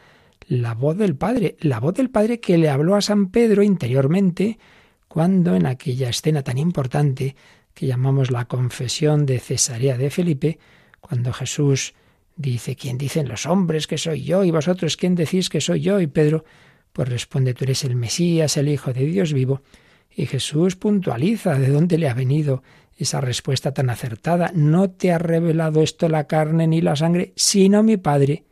[0.49, 4.59] la voz del Padre, la voz del Padre que le habló a San Pedro interiormente
[5.07, 7.37] cuando en aquella escena tan importante
[7.74, 10.58] que llamamos la confesión de Cesarea de Felipe,
[11.00, 11.94] cuando Jesús
[12.37, 14.44] dice, ¿quién dicen los hombres que soy yo?
[14.44, 16.00] Y vosotros, ¿quién decís que soy yo?
[16.00, 16.44] Y Pedro,
[16.92, 19.62] pues responde, tú eres el Mesías, el Hijo de Dios vivo.
[20.14, 22.62] Y Jesús puntualiza de dónde le ha venido
[22.96, 24.50] esa respuesta tan acertada.
[24.54, 28.44] No te ha revelado esto la carne ni la sangre, sino mi Padre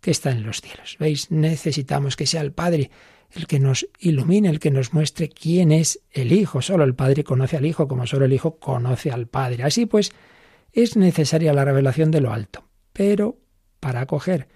[0.00, 0.96] que está en los cielos.
[0.98, 1.30] ¿Veis?
[1.30, 2.90] Necesitamos que sea el Padre
[3.32, 6.62] el que nos ilumine, el que nos muestre quién es el Hijo.
[6.62, 9.62] Solo el Padre conoce al Hijo, como solo el Hijo conoce al Padre.
[9.62, 10.12] Así pues,
[10.72, 12.64] es necesaria la revelación de lo alto.
[12.92, 13.38] Pero
[13.78, 14.48] para acoger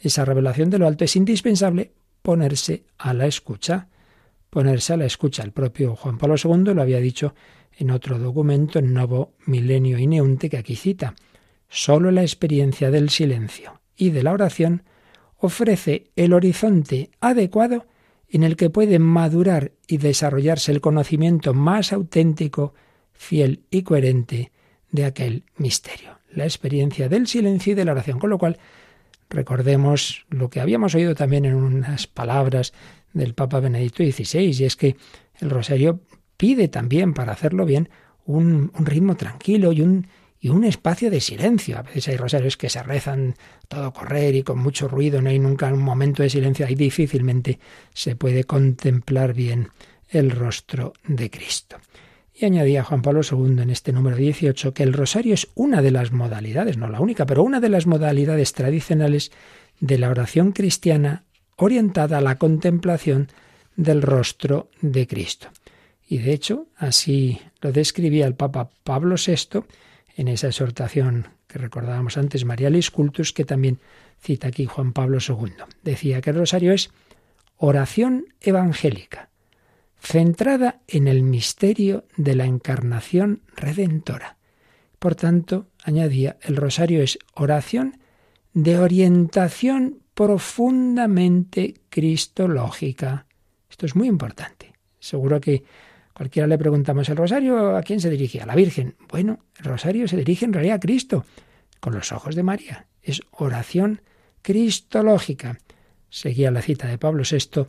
[0.00, 3.88] esa revelación de lo alto es indispensable ponerse a la escucha.
[4.50, 5.42] Ponerse a la escucha.
[5.42, 7.34] El propio Juan Pablo II lo había dicho
[7.76, 11.14] en otro documento, en Nuevo Milenio Ineunte, que aquí cita.
[11.68, 14.84] Solo la experiencia del silencio y de la oración
[15.36, 17.86] ofrece el horizonte adecuado
[18.30, 22.74] en el que puede madurar y desarrollarse el conocimiento más auténtico,
[23.12, 24.52] fiel y coherente
[24.90, 28.18] de aquel misterio, la experiencia del silencio y de la oración.
[28.18, 28.58] Con lo cual,
[29.30, 32.72] recordemos lo que habíamos oído también en unas palabras
[33.12, 34.96] del Papa Benedicto XVI, y es que
[35.40, 36.00] el rosario
[36.36, 37.88] pide también, para hacerlo bien,
[38.24, 40.06] un, un ritmo tranquilo y un,
[40.40, 41.78] y un espacio de silencio.
[41.78, 43.34] A veces hay rosarios que se rezan
[43.68, 47.58] todo correr y con mucho ruido, no hay nunca un momento de silencio, ahí difícilmente
[47.92, 49.70] se puede contemplar bien
[50.08, 51.76] el rostro de Cristo.
[52.34, 55.90] Y añadía Juan Pablo II en este número 18 que el rosario es una de
[55.90, 59.32] las modalidades, no la única, pero una de las modalidades tradicionales
[59.80, 61.24] de la oración cristiana
[61.56, 63.28] orientada a la contemplación
[63.74, 65.48] del rostro de Cristo.
[66.08, 69.64] Y de hecho, así lo describía el Papa Pablo VI
[70.18, 73.78] en esa exhortación que recordábamos antes, Marialis Cultus, que también
[74.20, 75.52] cita aquí Juan Pablo II.
[75.84, 76.90] Decía que el rosario es
[77.56, 79.30] oración evangélica,
[80.00, 84.38] centrada en el misterio de la encarnación redentora.
[84.98, 88.00] Por tanto, añadía, el rosario es oración
[88.54, 93.26] de orientación profundamente cristológica.
[93.70, 94.72] Esto es muy importante.
[94.98, 95.62] Seguro que
[96.18, 98.40] cualquiera le preguntamos, ¿el rosario a quién se dirige?
[98.40, 98.96] A la Virgen.
[99.08, 101.24] Bueno, el rosario se dirige en realidad a Cristo,
[101.78, 102.86] con los ojos de María.
[103.00, 104.02] Es oración
[104.42, 105.58] cristológica.
[106.10, 107.68] Seguía la cita de Pablo VI.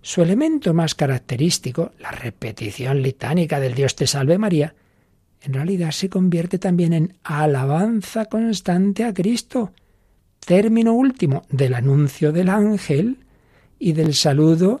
[0.00, 4.74] Su elemento más característico, la repetición litánica del Dios te salve María,
[5.42, 9.72] en realidad se convierte también en alabanza constante a Cristo,
[10.38, 13.18] término último del anuncio del ángel
[13.78, 14.80] y del saludo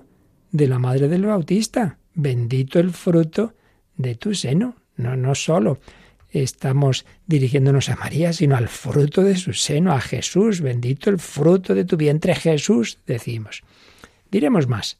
[0.52, 1.98] de la madre del Bautista.
[2.14, 3.54] Bendito el fruto
[3.96, 4.76] de tu seno.
[4.96, 5.78] No, no solo
[6.30, 10.60] estamos dirigiéndonos a María, sino al fruto de su seno, a Jesús.
[10.60, 13.62] Bendito el fruto de tu vientre, Jesús, decimos.
[14.30, 14.98] Diremos más.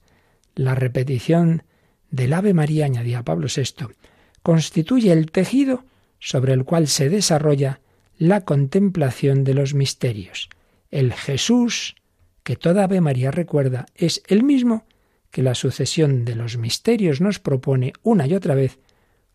[0.54, 1.62] La repetición
[2.10, 3.94] del Ave María, añadía Pablo VI,
[4.42, 5.84] constituye el tejido
[6.18, 7.80] sobre el cual se desarrolla
[8.18, 10.50] la contemplación de los misterios.
[10.90, 11.94] El Jesús
[12.42, 14.84] que toda Ave María recuerda es el mismo
[15.30, 18.78] que la sucesión de los misterios nos propone una y otra vez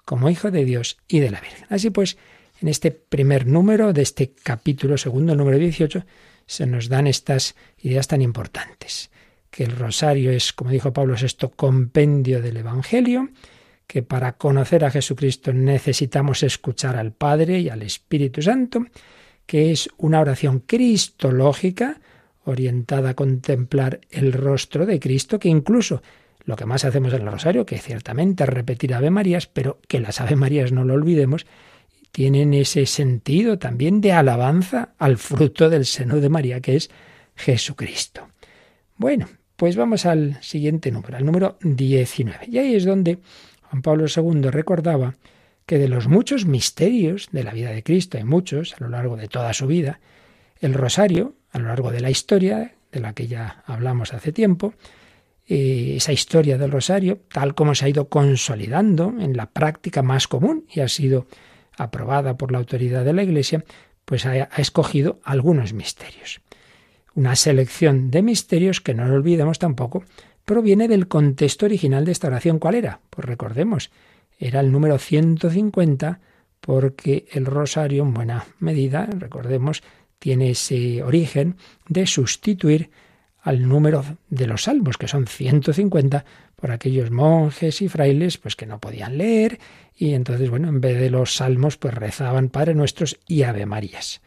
[0.04, 1.66] como Hijo de Dios y de la Virgen.
[1.70, 2.18] Así pues,
[2.62, 6.06] en este primer número de este capítulo segundo, número 18,
[6.46, 9.10] se nos dan estas ideas tan importantes.
[9.50, 13.30] Que el rosario es, como dijo Pablo VI, compendio del Evangelio,
[13.88, 18.86] que para conocer a Jesucristo necesitamos escuchar al Padre y al Espíritu Santo,
[19.46, 22.00] que es una oración cristológica,
[22.46, 26.02] orientada a contemplar el rostro de Cristo, que incluso
[26.46, 30.22] lo que más hacemos en el rosario, que ciertamente repetir Ave Marías, pero que las
[30.22, 31.46] Ave Marías no lo olvidemos,
[32.12, 36.90] tienen ese sentido también de alabanza al fruto del seno de María, que es
[37.36, 38.30] Jesucristo.
[38.96, 42.48] Bueno, pues vamos al siguiente número, al número 19.
[42.50, 43.20] Y ahí es donde
[43.64, 45.16] Juan Pablo II recordaba
[45.66, 49.18] que de los muchos misterios de la vida de Cristo, hay muchos a lo largo
[49.18, 50.00] de toda su vida,
[50.62, 54.74] el rosario, a lo largo de la historia, de la que ya hablamos hace tiempo,
[55.48, 60.28] eh, esa historia del rosario, tal como se ha ido consolidando en la práctica más
[60.28, 61.28] común y ha sido
[61.78, 63.64] aprobada por la autoridad de la Iglesia,
[64.04, 66.42] pues ha, ha escogido algunos misterios.
[67.14, 70.04] Una selección de misterios que no lo olvidemos tampoco,
[70.44, 72.60] proviene del contexto original de esta oración.
[72.60, 73.00] ¿Cuál era?
[73.10, 73.92] Pues recordemos,
[74.40, 76.20] era el número 150
[76.60, 79.84] porque el rosario en buena medida, recordemos,
[80.26, 81.56] tiene ese origen
[81.88, 82.90] de sustituir
[83.44, 88.66] al número de los salmos, que son 150, por aquellos monjes y frailes pues que
[88.66, 89.60] no podían leer
[89.96, 94.24] y entonces, bueno, en vez de los salmos pues rezaban Padre Nuestros y Ave Marías.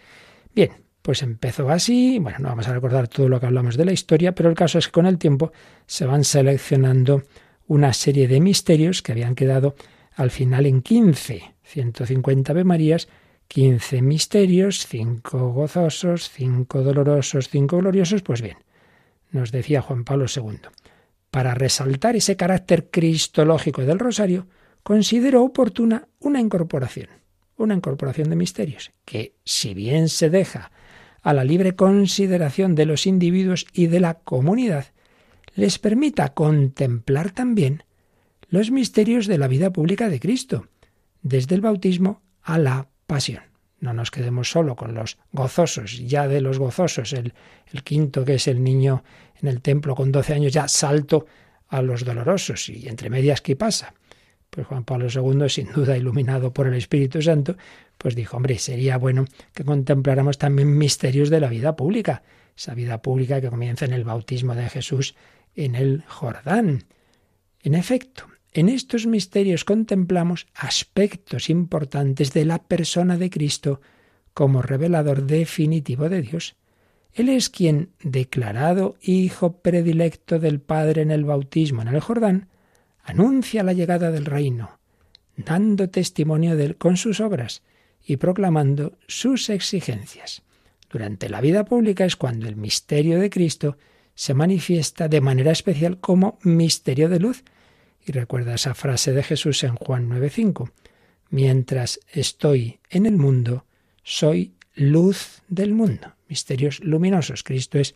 [0.54, 0.70] Bien,
[1.02, 4.36] pues empezó así, bueno, no vamos a recordar todo lo que hablamos de la historia,
[4.36, 5.50] pero el caso es que con el tiempo
[5.86, 7.24] se van seleccionando
[7.66, 9.74] una serie de misterios que habían quedado
[10.14, 13.08] al final en 15, 150 Ave Marías,
[13.48, 18.58] 15 misterios, 5 gozosos, 5 dolorosos, 5 gloriosos, pues bien,
[19.30, 20.58] nos decía Juan Pablo II,
[21.30, 24.46] para resaltar ese carácter cristológico del rosario,
[24.82, 27.08] consideró oportuna una incorporación,
[27.56, 30.70] una incorporación de misterios, que si bien se deja
[31.22, 34.86] a la libre consideración de los individuos y de la comunidad,
[35.54, 37.82] les permita contemplar también
[38.48, 40.68] los misterios de la vida pública de Cristo,
[41.22, 43.42] desde el bautismo a la pasión.
[43.80, 47.32] No nos quedemos solo con los gozosos, ya de los gozosos, el,
[47.72, 49.02] el quinto que es el niño
[49.40, 51.26] en el templo con 12 años, ya salto
[51.68, 52.68] a los dolorosos.
[52.68, 53.94] ¿Y entre medias qué pasa?
[54.50, 57.56] Pues Juan Pablo II, sin duda iluminado por el Espíritu Santo,
[57.96, 59.24] pues dijo, hombre, sería bueno
[59.54, 62.22] que contempláramos también misterios de la vida pública,
[62.56, 65.14] esa vida pública que comienza en el bautismo de Jesús
[65.54, 66.84] en el Jordán.
[67.62, 68.26] En efecto,
[68.58, 73.80] en estos misterios contemplamos aspectos importantes de la persona de Cristo
[74.34, 76.56] como revelador definitivo de Dios.
[77.12, 82.48] Él es quien, declarado Hijo predilecto del Padre en el bautismo en el Jordán,
[83.04, 84.80] anuncia la llegada del reino,
[85.36, 87.62] dando testimonio de él con sus obras
[88.04, 90.42] y proclamando sus exigencias.
[90.90, 93.76] Durante la vida pública es cuando el misterio de Cristo
[94.16, 97.44] se manifiesta de manera especial como misterio de luz.
[98.08, 100.70] Y recuerda esa frase de Jesús en Juan 9:5.
[101.30, 103.66] Mientras estoy en el mundo,
[104.02, 106.14] soy luz del mundo.
[106.28, 107.42] Misterios luminosos.
[107.42, 107.94] Cristo es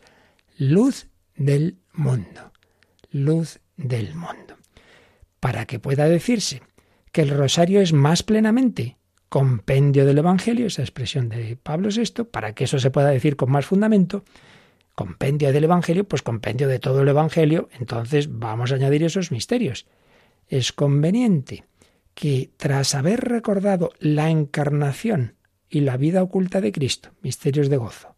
[0.57, 2.51] luz del mundo.
[3.11, 4.57] Luz del mundo.
[5.39, 6.61] Para que pueda decirse
[7.11, 8.97] que el rosario es más plenamente
[9.29, 13.49] compendio del Evangelio, esa expresión de Pablo VI, para que eso se pueda decir con
[13.51, 14.23] más fundamento,
[14.93, 19.87] compendio del Evangelio, pues compendio de todo el Evangelio, entonces vamos a añadir esos misterios.
[20.53, 21.63] Es conveniente
[22.13, 25.33] que tras haber recordado la encarnación
[25.67, 28.15] y la vida oculta de Cristo, misterios de gozo,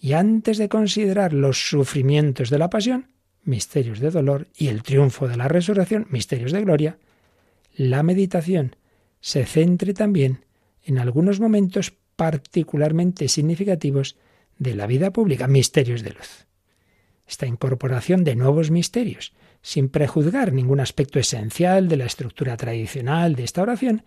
[0.00, 3.12] y antes de considerar los sufrimientos de la pasión,
[3.44, 6.98] misterios de dolor, y el triunfo de la resurrección, misterios de gloria,
[7.76, 8.74] la meditación
[9.20, 10.44] se centre también
[10.82, 14.16] en algunos momentos particularmente significativos
[14.58, 16.48] de la vida pública, misterios de luz.
[17.24, 19.32] Esta incorporación de nuevos misterios,
[19.62, 24.04] sin prejuzgar ningún aspecto esencial de la estructura tradicional de esta oración,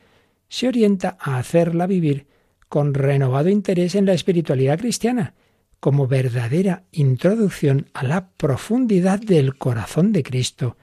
[0.48, 2.28] se orienta a hacerla vivir
[2.70, 5.34] con renovado interés en la espiritualidad cristiana,
[5.80, 10.78] como verdadera introducción a la profundidad del corazón de Cristo,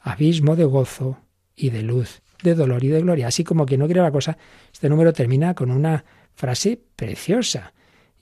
[0.00, 1.18] abismo de gozo
[1.56, 3.28] y de luz de dolor y de gloria.
[3.28, 4.36] Así como que no quiere la cosa,
[4.72, 6.04] este número termina con una
[6.34, 7.72] frase preciosa.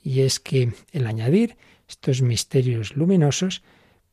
[0.03, 1.57] Y es que el añadir
[1.89, 3.63] estos misterios luminosos,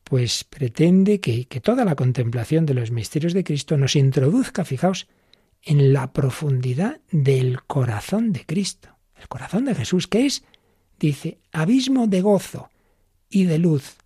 [0.08, 5.08] pues pretende que, que toda la contemplación de los misterios de Cristo nos introduzca, fijaos,
[5.62, 8.90] en la profundidad del corazón de Cristo.
[9.16, 10.44] El corazón de Jesús, que es,
[11.00, 12.70] dice, abismo de gozo
[13.28, 13.96] y de luz,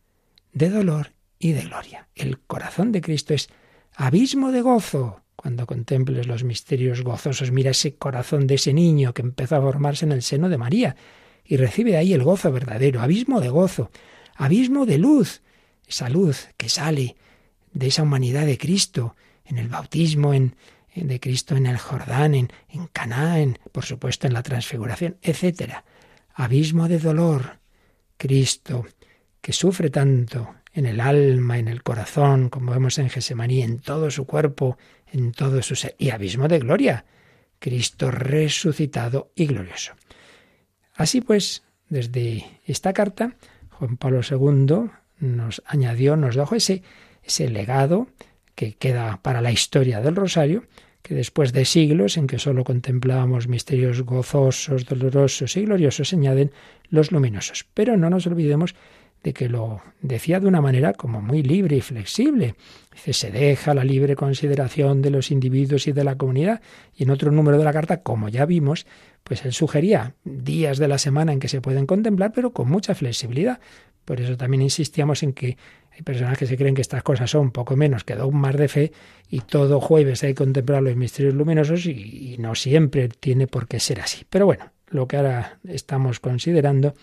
[0.54, 2.08] de dolor y de gloria.
[2.14, 3.50] El corazón de Cristo es
[3.94, 9.20] abismo de gozo, cuando contemples los misterios gozosos, mira ese corazón de ese niño que
[9.20, 10.96] empezó a formarse en el seno de María
[11.44, 13.90] y recibe de ahí el gozo verdadero, abismo de gozo,
[14.34, 15.42] abismo de luz,
[15.90, 17.16] esa luz que sale
[17.72, 20.56] de esa humanidad de Cristo en el bautismo en,
[20.94, 23.36] de Cristo en el Jordán, en, en Caná,
[23.72, 25.84] por supuesto en la transfiguración, etc.
[26.34, 27.58] Abismo de dolor,
[28.16, 28.86] Cristo,
[29.40, 34.10] que sufre tanto en el alma, en el corazón, como vemos en Gesemaní, en todo
[34.10, 34.78] su cuerpo,
[35.12, 37.04] en todo su ser, y abismo de gloria,
[37.58, 39.92] Cristo resucitado y glorioso.
[40.94, 43.34] Así pues, desde esta carta,
[43.70, 44.90] Juan Pablo II
[45.20, 46.82] nos añadió, nos dejó ese,
[47.22, 48.08] ese legado
[48.54, 50.64] que queda para la historia del rosario,
[51.02, 56.52] que después de siglos en que sólo contemplábamos misterios gozosos, dolorosos y gloriosos, se añaden
[56.88, 57.66] los luminosos.
[57.72, 58.74] Pero no nos olvidemos
[59.22, 62.54] de que lo decía de una manera como muy libre y flexible.
[62.92, 66.62] Dice, se deja la libre consideración de los individuos y de la comunidad.
[66.96, 68.86] Y en otro número de la carta, como ya vimos,
[69.22, 72.94] pues él sugería días de la semana en que se pueden contemplar, pero con mucha
[72.94, 73.60] flexibilidad.
[74.04, 75.56] Por eso también insistíamos en que
[75.92, 78.92] hay personas que se creen que estas cosas son poco menos que más de fe
[79.28, 83.68] y todo jueves hay que contemplar los misterios luminosos y, y no siempre tiene por
[83.68, 84.24] qué ser así.
[84.28, 86.94] Pero bueno, lo que ahora estamos considerando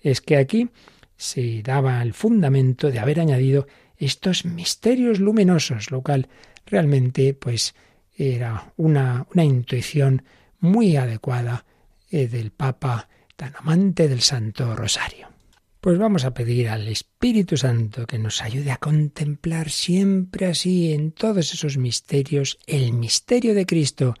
[0.00, 0.68] es que aquí
[1.16, 6.28] se daba el fundamento de haber añadido estos misterios luminosos, lo cual
[6.66, 7.74] realmente pues
[8.16, 10.22] era una, una intuición
[10.60, 11.64] muy adecuada
[12.10, 15.33] eh, del Papa tan amante del Santo Rosario.
[15.84, 21.12] Pues vamos a pedir al Espíritu Santo que nos ayude a contemplar siempre así en
[21.12, 24.14] todos esos misterios el misterio de Cristo.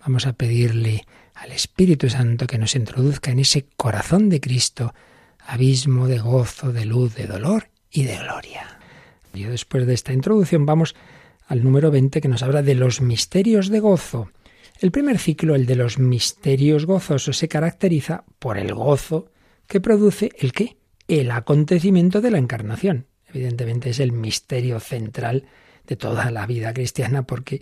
[0.00, 4.92] Vamos a pedirle al Espíritu Santo que nos introduzca en ese corazón de Cristo,
[5.38, 8.78] abismo de gozo, de luz, de dolor y de gloria.
[9.32, 10.94] Y después de esta introducción vamos
[11.46, 14.30] al número 20 que nos habla de los misterios de gozo.
[14.78, 19.30] El primer ciclo, el de los misterios gozosos, se caracteriza por el gozo
[19.66, 20.77] que produce el qué?
[21.08, 23.06] El acontecimiento de la encarnación.
[23.26, 25.44] Evidentemente es el misterio central
[25.86, 27.60] de toda la vida cristiana porque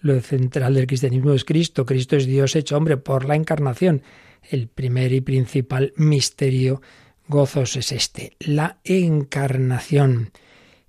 [0.00, 1.84] lo central del cristianismo es Cristo.
[1.84, 4.02] Cristo es Dios hecho hombre por la encarnación.
[4.42, 6.80] El primer y principal misterio
[7.28, 10.30] gozos es este, la encarnación.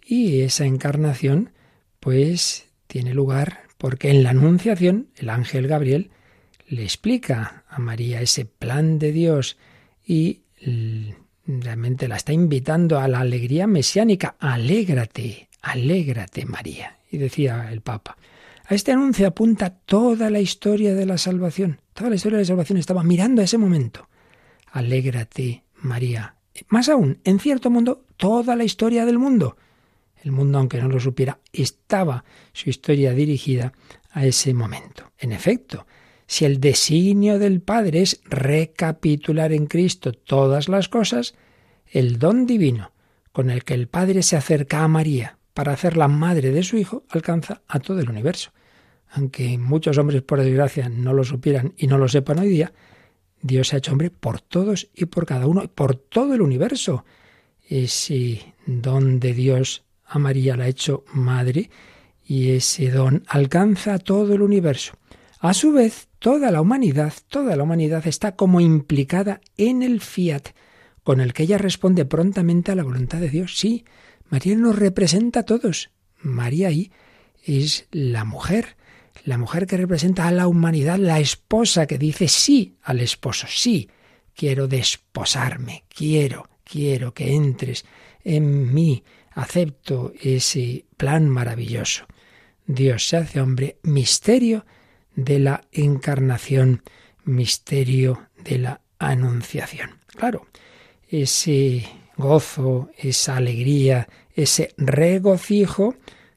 [0.06, 1.52] Y esa encarnación,
[2.00, 6.12] pues, tiene lugar porque en la Anunciación el ángel Gabriel
[6.68, 9.58] le explica a María ese plan de Dios
[10.06, 10.42] y
[11.48, 14.36] realmente la está invitando a la alegría mesiánica.
[14.40, 16.98] Alégrate, alégrate María.
[17.10, 18.18] Y decía el Papa,
[18.66, 21.80] a este anuncio apunta toda la historia de la salvación.
[21.94, 24.10] Toda la historia de la salvación estaba mirando a ese momento.
[24.72, 26.36] Alégrate, María.
[26.68, 29.56] Más aún, en cierto mundo, toda la historia del mundo.
[30.22, 33.72] El mundo, aunque no lo supiera, estaba su historia dirigida
[34.12, 35.12] a ese momento.
[35.18, 35.88] En efecto,
[36.28, 41.36] Si el designio del Padre es recapitular en Cristo todas las cosas,
[41.88, 42.92] el don divino
[43.32, 47.04] con el que el Padre se acerca a María para hacerla madre de su Hijo
[47.10, 48.52] alcanza a todo el universo.
[49.12, 52.74] Aunque muchos hombres, por desgracia, no lo supieran y no lo sepan hoy día,
[53.42, 57.06] Dios se ha hecho hombre por todos y por cada uno, por todo el universo.
[57.70, 61.70] Ese don de Dios a María la ha hecho madre
[62.26, 64.94] y ese don alcanza a todo el universo.
[65.40, 70.50] A su vez, toda la humanidad, toda la humanidad está como implicada en el fiat,
[71.04, 73.58] con el que ella responde prontamente a la voluntad de Dios.
[73.58, 73.86] Sí,
[74.30, 75.92] María nos representa a todos.
[76.18, 76.92] María ahí
[77.44, 78.78] es la mujer,
[79.24, 83.90] la mujer que representa a la humanidad, la esposa que dice sí al esposo, sí,
[84.36, 87.86] quiero desposarme, quiero, quiero que entres
[88.24, 92.06] en mí, acepto ese plan maravilloso.
[92.66, 94.66] Dios se hace hombre, misterio
[95.18, 96.84] de la encarnación,
[97.26, 99.90] misterio de la anunciación.
[100.16, 100.46] Claro,
[101.10, 105.96] ese gozo, esa alegría, ese regocijo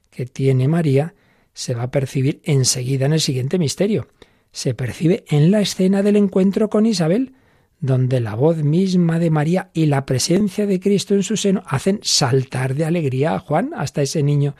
[0.09, 1.13] que tiene María,
[1.53, 4.07] se va a percibir enseguida en el siguiente misterio.
[4.51, 7.35] Se percibe en la escena del encuentro con Isabel,
[7.79, 11.99] donde la voz misma de María y la presencia de Cristo en su seno hacen
[12.01, 14.55] saltar de alegría a Juan, hasta ese niño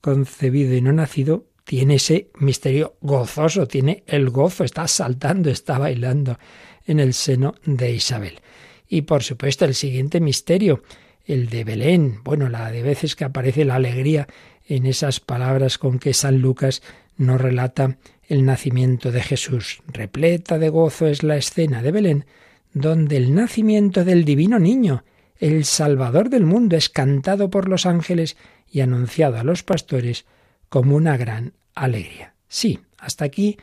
[0.00, 6.36] concebido y no nacido tiene ese misterio gozoso, tiene el gozo, está saltando, está bailando
[6.84, 8.40] en el seno de Isabel.
[8.88, 10.82] Y por supuesto el siguiente misterio,
[11.24, 14.26] el de Belén, bueno, la de veces que aparece la alegría
[14.66, 16.82] en esas palabras con que San Lucas
[17.16, 19.80] nos relata el nacimiento de Jesús.
[19.86, 22.24] Repleta de gozo es la escena de Belén,
[22.74, 25.04] donde el nacimiento del divino niño,
[25.38, 28.36] el Salvador del mundo, es cantado por los ángeles
[28.68, 30.26] y anunciado a los pastores
[30.68, 32.34] como una gran alegría.
[32.48, 33.56] Sí, hasta aquí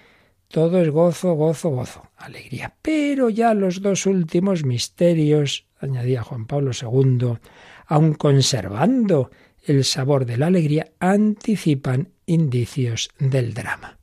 [0.48, 2.74] todo es gozo, gozo, gozo, alegría.
[2.82, 7.38] Pero ya los dos últimos misterios, añadía Juan Pablo II,
[7.86, 9.30] aun conservando
[9.64, 13.98] el sabor de la alegría anticipan indicios del drama.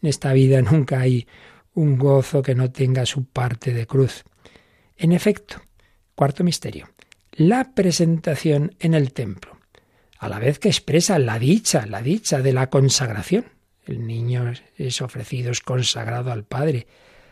[0.00, 1.26] En esta vida nunca hay
[1.74, 4.24] un gozo que no tenga su parte de cruz.
[4.96, 5.56] En efecto,
[6.14, 6.88] cuarto misterio,
[7.32, 9.51] la presentación en el templo,
[10.22, 13.46] a la vez que expresa la dicha, la dicha de la consagración.
[13.84, 16.86] El niño es ofrecido, es consagrado al Padre,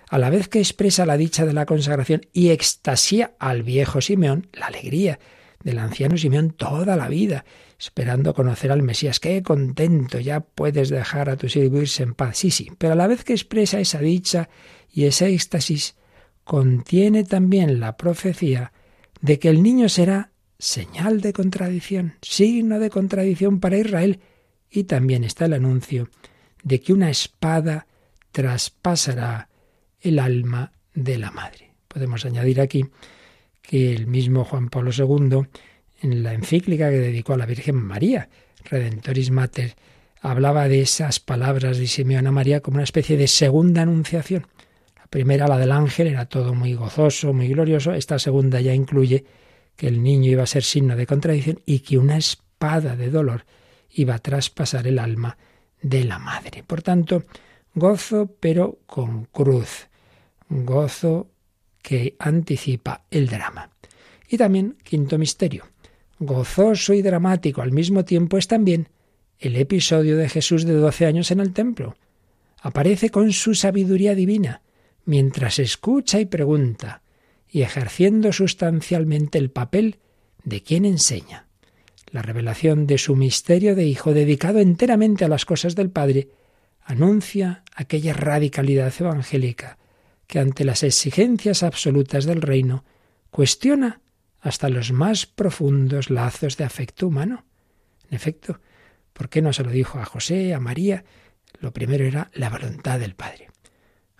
[0.08, 4.48] a la vez que expresa la dicha de la consagración y extasía al viejo Simeón
[4.52, 5.20] la alegría
[5.62, 7.44] del anciano Simeón toda la vida,
[7.78, 9.20] esperando conocer al Mesías.
[9.20, 12.38] Qué contento, ya puedes dejar a tu siervo irse en paz.
[12.38, 14.48] Sí, sí, pero a la vez que expresa esa dicha
[14.92, 15.94] y ese éxtasis,
[16.42, 18.72] contiene también la profecía
[19.20, 20.29] de que el niño será
[20.60, 24.20] señal de contradicción, signo de contradicción para Israel,
[24.70, 26.08] y también está el anuncio
[26.62, 27.86] de que una espada
[28.30, 29.48] traspasará
[30.00, 31.72] el alma de la madre.
[31.88, 32.84] Podemos añadir aquí
[33.62, 35.48] que el mismo Juan Pablo II,
[36.02, 38.28] en la encíclica que dedicó a la Virgen María,
[38.64, 39.74] Redentoris Mater,
[40.20, 44.46] hablaba de esas palabras de Simeón a María como una especie de segunda anunciación.
[44.96, 47.92] La primera, la del ángel, era todo muy gozoso, muy glorioso.
[47.92, 49.24] Esta segunda ya incluye
[49.80, 53.46] que el niño iba a ser signo de contradicción y que una espada de dolor
[53.88, 55.38] iba a traspasar el alma
[55.80, 56.62] de la madre.
[56.62, 57.24] Por tanto,
[57.74, 59.88] gozo pero con cruz.
[60.50, 61.30] Gozo
[61.80, 63.70] que anticipa el drama.
[64.28, 65.64] Y también, quinto misterio,
[66.18, 68.90] gozoso y dramático al mismo tiempo es también
[69.38, 71.96] el episodio de Jesús de doce años en el templo.
[72.60, 74.60] Aparece con su sabiduría divina,
[75.06, 77.00] mientras escucha y pregunta,
[77.50, 79.98] y ejerciendo sustancialmente el papel
[80.44, 81.46] de quien enseña.
[82.10, 86.28] La revelación de su misterio de Hijo dedicado enteramente a las cosas del Padre
[86.82, 89.78] anuncia aquella radicalidad evangélica
[90.26, 92.84] que ante las exigencias absolutas del reino
[93.30, 94.00] cuestiona
[94.40, 97.44] hasta los más profundos lazos de afecto humano.
[98.08, 98.60] En efecto,
[99.12, 101.04] ¿por qué no se lo dijo a José, a María?
[101.58, 103.50] Lo primero era la voluntad del Padre.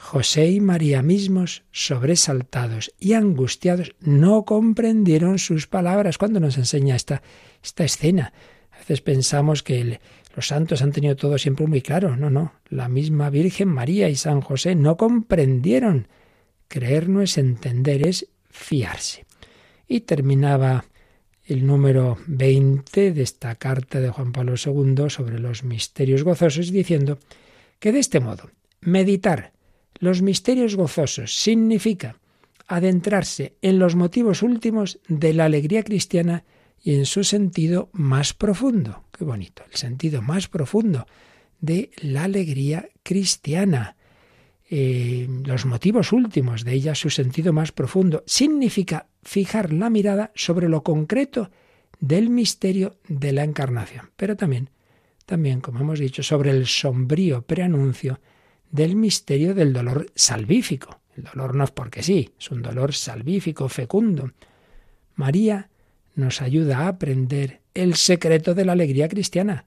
[0.01, 6.17] José y María mismos, sobresaltados y angustiados, no comprendieron sus palabras.
[6.17, 7.23] cuando nos enseña esta,
[7.63, 8.33] esta escena?
[8.73, 10.01] A veces pensamos que
[10.35, 12.17] los santos han tenido todo siempre muy claro.
[12.17, 12.55] No, no.
[12.71, 16.09] La misma Virgen María y San José no comprendieron.
[16.67, 19.27] Creer no es entender, es fiarse.
[19.87, 20.87] Y terminaba
[21.45, 27.19] el número 20 de esta carta de Juan Pablo II sobre los misterios gozosos diciendo
[27.79, 29.53] que de este modo meditar
[30.01, 32.17] los misterios gozosos significa
[32.67, 36.45] adentrarse en los motivos últimos de la alegría cristiana
[36.83, 39.05] y en su sentido más profundo.
[39.17, 41.07] Qué bonito, el sentido más profundo
[41.61, 43.97] de la alegría cristiana.
[44.73, 48.23] eh, los motivos últimos, de ella su sentido más profundo.
[48.25, 51.51] Significa fijar la mirada sobre lo concreto
[51.99, 54.71] del misterio de la encarnación, pero también,
[55.27, 58.21] también, como hemos dicho, sobre el sombrío preanuncio
[58.71, 61.01] del misterio del dolor salvífico.
[61.16, 64.33] El dolor no es porque sí, es un dolor salvífico, fecundo.
[65.16, 65.68] María
[66.14, 69.66] nos ayuda a aprender el secreto de la alegría cristiana,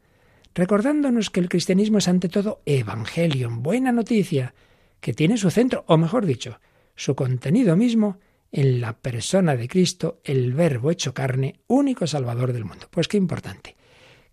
[0.55, 4.53] recordándonos que el cristianismo es ante todo evangelio, buena noticia,
[4.99, 6.59] que tiene su centro, o mejor dicho,
[6.95, 8.19] su contenido mismo
[8.51, 12.87] en la persona de Cristo, el Verbo hecho carne, único Salvador del mundo.
[12.89, 13.75] Pues qué importante,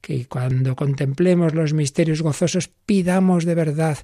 [0.00, 3.98] que cuando contemplemos los misterios gozosos pidamos de verdad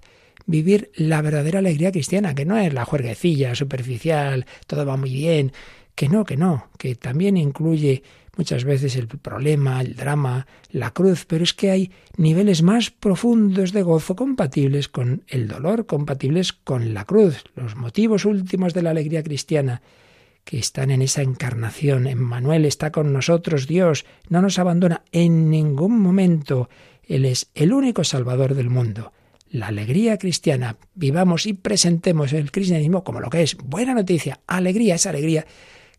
[0.47, 5.53] vivir la verdadera alegría cristiana, que no es la juerguecilla superficial, todo va muy bien,
[5.95, 8.03] que no, que no, que también incluye
[8.37, 13.73] muchas veces el problema, el drama, la cruz, pero es que hay niveles más profundos
[13.73, 18.91] de gozo compatibles con el dolor, compatibles con la cruz, los motivos últimos de la
[18.91, 19.83] alegría cristiana
[20.45, 22.07] que están en esa encarnación.
[22.07, 26.69] Emmanuel está con nosotros, Dios no nos abandona en ningún momento.
[27.03, 29.13] Él es el único Salvador del mundo.
[29.57, 33.57] La alegría cristiana, vivamos y presentemos el cristianismo como lo que es.
[33.57, 35.47] Buena noticia, alegría, esa alegría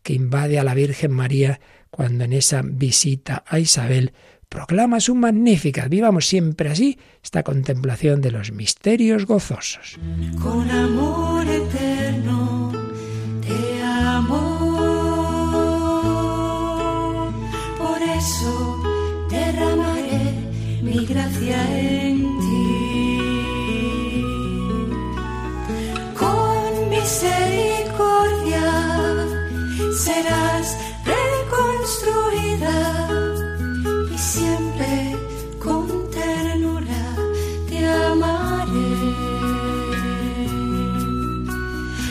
[0.04, 1.58] que invade a la Virgen María
[1.90, 4.12] cuando en esa visita a Isabel
[4.48, 5.88] proclama su magnífica.
[5.88, 9.98] Vivamos siempre así esta contemplación de los misterios gozosos.
[10.40, 12.72] Con amor eterno
[13.42, 14.68] te amo.
[17.76, 20.32] Por eso derramaré
[20.80, 21.87] mi gracia
[30.22, 32.76] serás reconstruida
[34.14, 35.16] y siempre
[35.62, 37.04] con ternura
[37.68, 38.94] te amaré.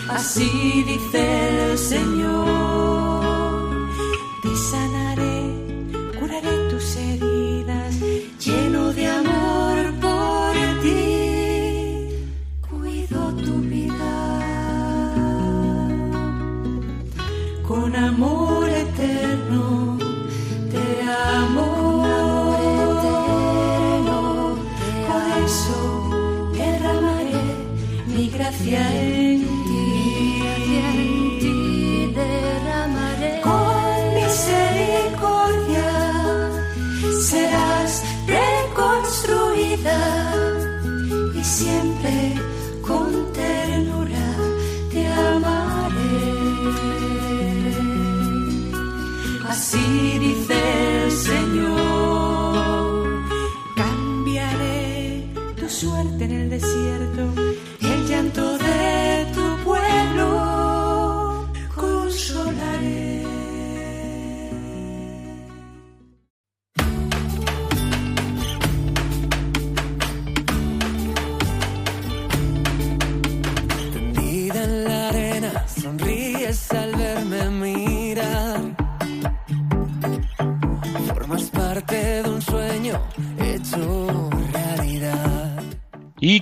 [0.09, 2.26] Así dice el Señor,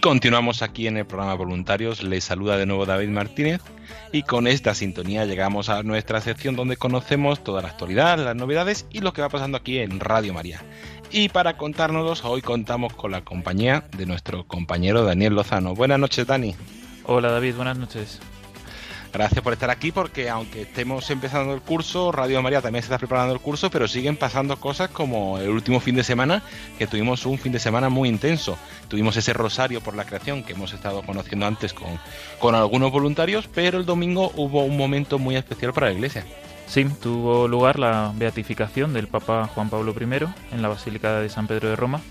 [0.05, 2.03] continuamos aquí en el programa Voluntarios.
[2.03, 3.59] Les saluda de nuevo David Martínez.
[4.11, 8.85] Y con esta sintonía llegamos a nuestra sección donde conocemos toda la actualidad, las novedades
[8.91, 10.61] y lo que va pasando aquí en Radio María.
[11.09, 15.73] Y para contárnoslos, hoy contamos con la compañía de nuestro compañero Daniel Lozano.
[15.73, 16.53] Buenas noches, Dani.
[17.05, 18.19] Hola David, buenas noches.
[19.15, 22.97] Gracias por estar aquí porque aunque estemos empezando el curso, Radio María también se está
[22.97, 26.43] preparando el curso, pero siguen pasando cosas como el último fin de semana,
[26.77, 28.57] que tuvimos un fin de semana muy intenso.
[28.89, 31.97] Tuvimos ese rosario por la creación que hemos estado conociendo antes con,
[32.39, 36.25] con algunos voluntarios, pero el domingo hubo un momento muy especial para la iglesia.
[36.67, 41.47] Sí, tuvo lugar la beatificación del Papa Juan Pablo I en la Basílica de San
[41.47, 42.01] Pedro de Roma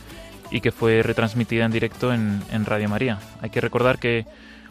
[0.51, 3.19] y que fue retransmitida en directo en, en Radio María.
[3.43, 4.25] Hay que recordar que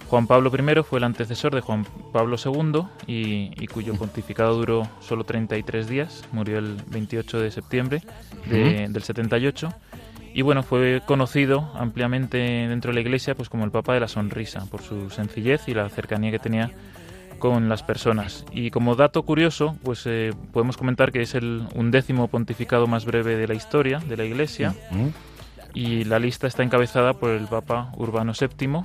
[0.09, 4.87] Juan Pablo I fue el antecesor de Juan Pablo II y, y cuyo pontificado duró
[4.99, 8.01] solo 33 días, murió el 28 de septiembre
[8.45, 9.69] de- del 78
[10.35, 14.07] y bueno, fue conocido ampliamente dentro de la iglesia pues como el Papa de la
[14.07, 16.71] Sonrisa por su sencillez y la cercanía que tenía
[17.39, 18.45] con las personas.
[18.53, 23.35] Y como dato curioso, pues eh, podemos comentar que es el undécimo pontificado más breve
[23.35, 24.73] de la historia de la Iglesia.
[25.73, 28.81] Y la lista está encabezada por el Papa Urbano VII,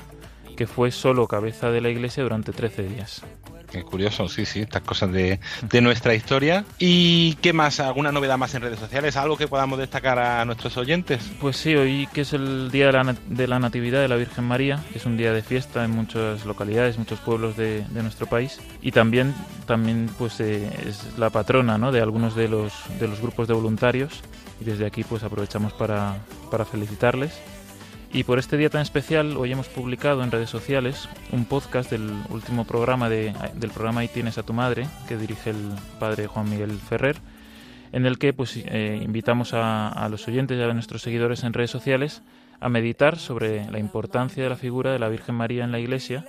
[0.58, 3.22] que fue solo cabeza de la Iglesia durante 13 días.
[3.70, 5.38] Qué curioso, sí, sí, estas cosas de,
[5.70, 6.64] de, nuestra historia.
[6.80, 7.78] ¿Y qué más?
[7.78, 9.16] ¿Alguna novedad más en redes sociales?
[9.16, 11.22] ¿Algo que podamos destacar a nuestros oyentes?
[11.40, 14.46] Pues sí, hoy que es el Día de la, de la Natividad de la Virgen
[14.46, 18.58] María, es un día de fiesta en muchas localidades, muchos pueblos de, de nuestro país.
[18.82, 19.32] Y también,
[19.64, 21.92] también pues, eh, es la patrona ¿no?
[21.92, 24.22] de algunos de los, de los grupos de voluntarios.
[24.60, 26.16] Y desde aquí pues aprovechamos para,
[26.50, 27.38] para felicitarles.
[28.10, 32.10] Y por este día tan especial, hoy hemos publicado en redes sociales un podcast del
[32.30, 36.48] último programa de, del programa Ahí tienes a tu madre, que dirige el padre Juan
[36.48, 37.16] Miguel Ferrer,
[37.92, 41.70] en el que pues, eh, invitamos a, los oyentes y a nuestros seguidores en redes
[41.70, 42.22] sociales
[42.60, 46.24] a meditar sobre la importancia de la figura de la Virgen María en la Iglesia.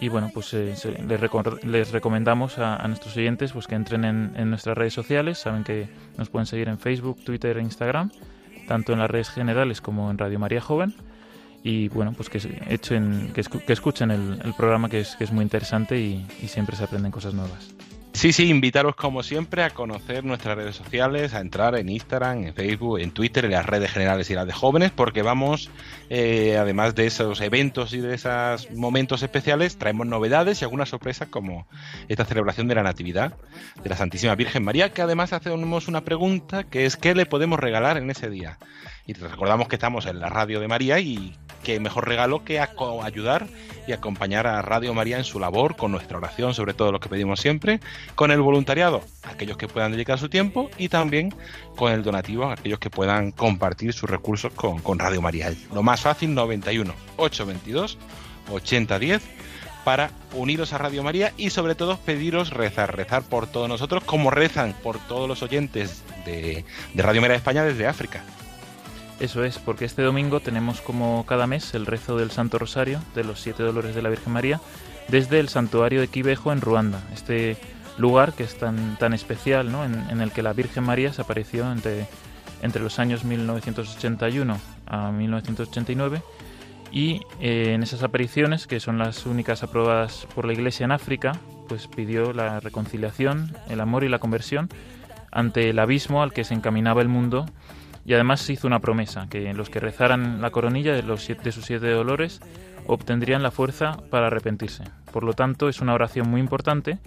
[0.00, 0.74] Y bueno, pues eh,
[1.06, 5.38] les, les, recomendamos a, a, nuestros oyentes pues, que entren en, en nuestras redes sociales.
[5.38, 5.88] Saben que
[6.18, 8.10] nos pueden seguir en Facebook, Twitter e Instagram
[8.66, 10.94] tanto en las redes generales como en Radio María Joven.
[11.62, 12.38] Y bueno, pues que,
[12.68, 17.10] echen, que, escuchen el, programa que es, que es muy interesante y siempre se aprenden
[17.10, 17.74] cosas nuevas.
[18.14, 22.54] Sí, sí, invitaros como siempre a conocer nuestras redes sociales, a entrar en Instagram, en
[22.54, 25.68] Facebook, en Twitter, en las redes generales y las de jóvenes, porque vamos,
[26.10, 31.28] eh, además de esos eventos y de esos momentos especiales, traemos novedades y algunas sorpresas
[31.28, 31.66] como
[32.08, 33.36] esta celebración de la Natividad
[33.82, 37.58] de la Santísima Virgen María, que además hacemos una pregunta que es ¿qué le podemos
[37.58, 38.58] regalar en ese día?
[39.06, 43.46] Y recordamos que estamos en la radio de María y qué mejor regalo que ayudar
[43.86, 47.10] y acompañar a Radio María en su labor con nuestra oración, sobre todo lo que
[47.10, 47.80] pedimos siempre,
[48.14, 51.34] con el voluntariado, aquellos que puedan dedicar su tiempo y también
[51.76, 55.52] con el donativo, aquellos que puedan compartir sus recursos con, Radio María.
[55.72, 57.98] Lo más fácil, 91 822
[58.50, 59.22] 8010
[59.84, 64.30] para uniros a Radio María y sobre todo pediros rezar, rezar por todos nosotros como
[64.30, 68.24] rezan por todos los oyentes de Radio María de España desde África.
[69.20, 73.24] Eso es, porque este domingo tenemos como cada mes el rezo del Santo Rosario de
[73.24, 74.60] los Siete Dolores de la Virgen María
[75.08, 77.56] desde el santuario de Quibejo en Ruanda, este
[77.98, 79.84] lugar que es tan, tan especial, ¿no?
[79.84, 82.06] en, el que la Virgen María se apareció entre,
[82.62, 86.22] entre los años 1981 a 1989
[86.90, 91.32] y eh, en esas apariciones, que son las únicas aprobadas por la Iglesia en África,
[91.68, 94.68] pues pidió la reconciliación, el amor y la conversión
[95.30, 97.46] ante el abismo al que se encaminaba el mundo
[98.04, 101.52] y además se hizo una promesa, que los que rezaran la coronilla de, los siete,
[101.52, 102.40] sus siete dolores
[102.86, 104.84] obtendrían la fuerza para arrepentirse.
[105.12, 106.98] Por lo tanto, es una oración muy importante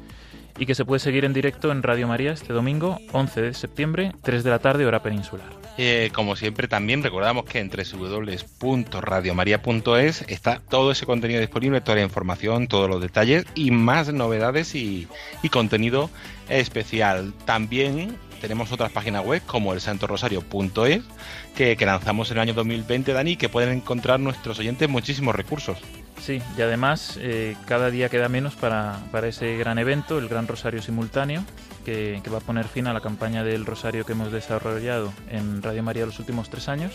[0.58, 4.12] y que se puede seguir en directo en Radio María este domingo 11 de septiembre,
[4.24, 5.45] 3 de la tarde, hora peninsular.
[5.78, 12.04] Eh, como siempre, también recordamos que en www.radiomaria.es está todo ese contenido disponible, toda la
[12.04, 15.08] información, todos los detalles y más novedades y
[15.52, 16.10] contenido
[16.50, 17.32] especial.
[17.45, 21.02] También tenemos otras páginas web como el santorosario.es
[21.56, 25.78] que, que, lanzamos en el año 2020, Dani, que pueden encontrar nuestros oyentes muchísimos recursos.
[26.22, 30.48] Sí, y además eh, cada día queda menos para, para, ese gran evento, el Gran
[30.48, 31.44] Rosario Simultáneo,
[31.86, 35.62] que, que, va a poner fin a la campaña del Rosario que hemos desarrollado en
[35.62, 36.94] Radio María los últimos tres años.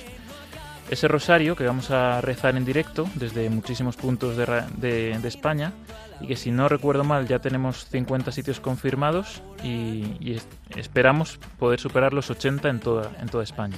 [0.91, 4.45] Ese rosario que vamos a rezar en directo desde muchísimos puntos de,
[4.77, 5.73] de, de España
[6.21, 10.41] y que si no recuerdo mal ya tenemos 50 sitios confirmados y, y
[10.77, 13.77] esperamos poder superar los 80 en toda, en toda España.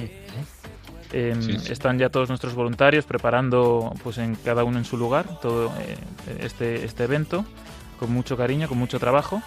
[1.13, 1.73] Eh, sí, sí.
[1.73, 5.97] Están ya todos nuestros voluntarios preparando, pues en cada uno en su lugar, todo eh,
[6.41, 7.45] este, este evento,
[8.01, 9.41] con mucho cariño, con mucho trabajo.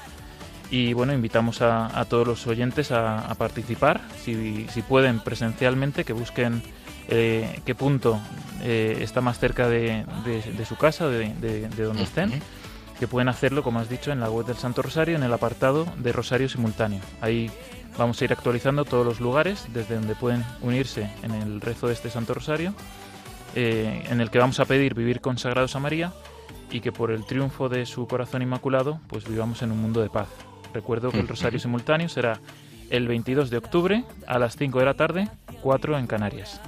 [0.71, 6.03] Y bueno, invitamos a, a todos los oyentes a, a participar, si, si, pueden presencialmente,
[6.05, 6.61] que busquen
[7.07, 8.19] eh, qué punto
[8.61, 12.41] eh, está más cerca de, de, de su casa, de, de donde estén
[12.99, 15.85] que pueden hacerlo, como has dicho, en la web del Santo Rosario, en el apartado
[15.97, 16.99] de Rosario Simultáneo.
[17.21, 17.51] Ahí
[17.97, 21.93] vamos a ir actualizando todos los lugares desde donde pueden unirse en el rezo de
[21.93, 22.73] este Santo Rosario,
[23.55, 26.13] eh, en el que vamos a pedir vivir consagrados a María
[26.71, 30.09] y que por el triunfo de su corazón inmaculado, pues vivamos en un mundo de
[30.09, 30.27] paz.
[30.73, 32.39] Recuerdo que el Rosario Simultáneo será
[32.89, 35.29] el 22 de octubre a las 5 de la tarde,
[35.61, 36.61] 4 en Canarias.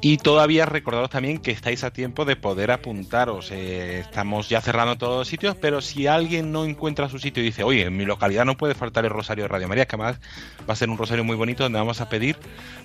[0.00, 3.50] Y todavía recordaros también que estáis a tiempo de poder apuntaros.
[3.50, 7.46] Eh, estamos ya cerrando todos los sitios, pero si alguien no encuentra su sitio y
[7.46, 10.20] dice, oye, en mi localidad no puede faltar el Rosario de Radio María, que además
[10.68, 12.36] va a ser un rosario muy bonito donde vamos a pedir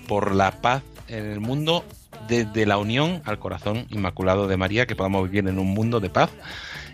[0.08, 1.84] por la paz en el mundo
[2.28, 6.10] desde la unión al corazón inmaculado de María, que podamos vivir en un mundo de
[6.10, 6.30] paz.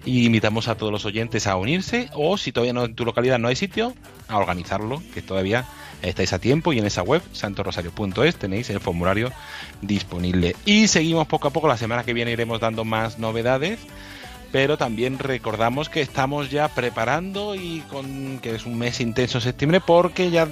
[0.05, 3.39] Y invitamos a todos los oyentes a unirse, o si todavía no, en tu localidad
[3.39, 3.93] no hay sitio,
[4.29, 5.67] a organizarlo, que todavía
[6.03, 9.32] estáis a tiempo y en esa web santorosario.es tenéis el formulario
[9.82, 10.57] disponible.
[10.64, 13.78] Y seguimos poco a poco, la semana que viene iremos dando más novedades,
[14.53, 19.80] pero también recordamos que estamos ya preparando y con que es un mes intenso septiembre
[19.80, 20.49] porque ya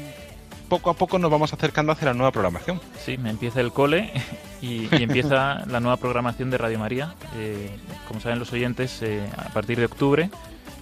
[0.68, 2.80] poco a poco nos vamos acercando hacia la nueva programación.
[3.04, 4.10] Sí, me empieza el cole
[4.62, 7.14] y, empieza la nueva programación de Radio María.
[7.36, 7.70] Eh,
[8.08, 10.30] como saben los oyentes, eh, a partir de octubre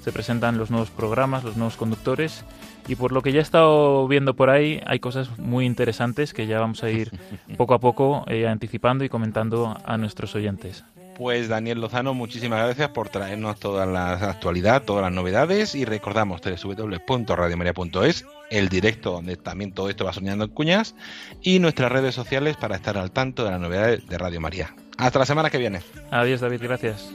[0.03, 2.45] se presentan los nuevos programas, los nuevos conductores
[2.89, 6.47] y por lo que ya he estado viendo por ahí hay cosas muy interesantes que
[6.47, 7.11] ya vamos a ir
[7.57, 10.85] poco a poco eh, anticipando y comentando a nuestros oyentes.
[11.17, 16.41] Pues Daniel Lozano, muchísimas gracias por traernos toda la actualidad, todas las novedades y recordamos
[16.41, 20.95] www.radiomaria.es, el directo donde también todo esto va soñando en cuñas
[21.43, 24.75] y nuestras redes sociales para estar al tanto de las novedades de Radio María.
[24.97, 25.83] Hasta la semana que viene.
[26.11, 27.11] Adiós David, gracias.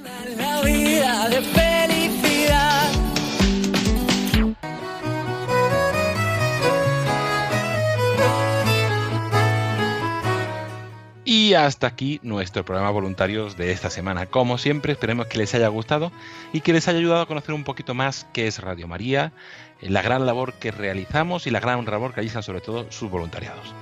[11.40, 14.26] Y hasta aquí nuestro programa voluntarios de esta semana.
[14.26, 16.12] Como siempre, esperemos que les haya gustado
[16.52, 19.34] y que les haya ayudado a conocer un poquito más qué es Radio María,
[19.80, 23.76] la gran labor que realizamos y la gran labor que realizan sobre todo sus voluntariados.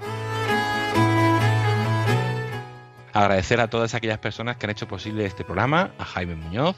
[3.14, 6.76] Agradecer a todas aquellas personas que han hecho posible este programa, a Jaime Muñoz,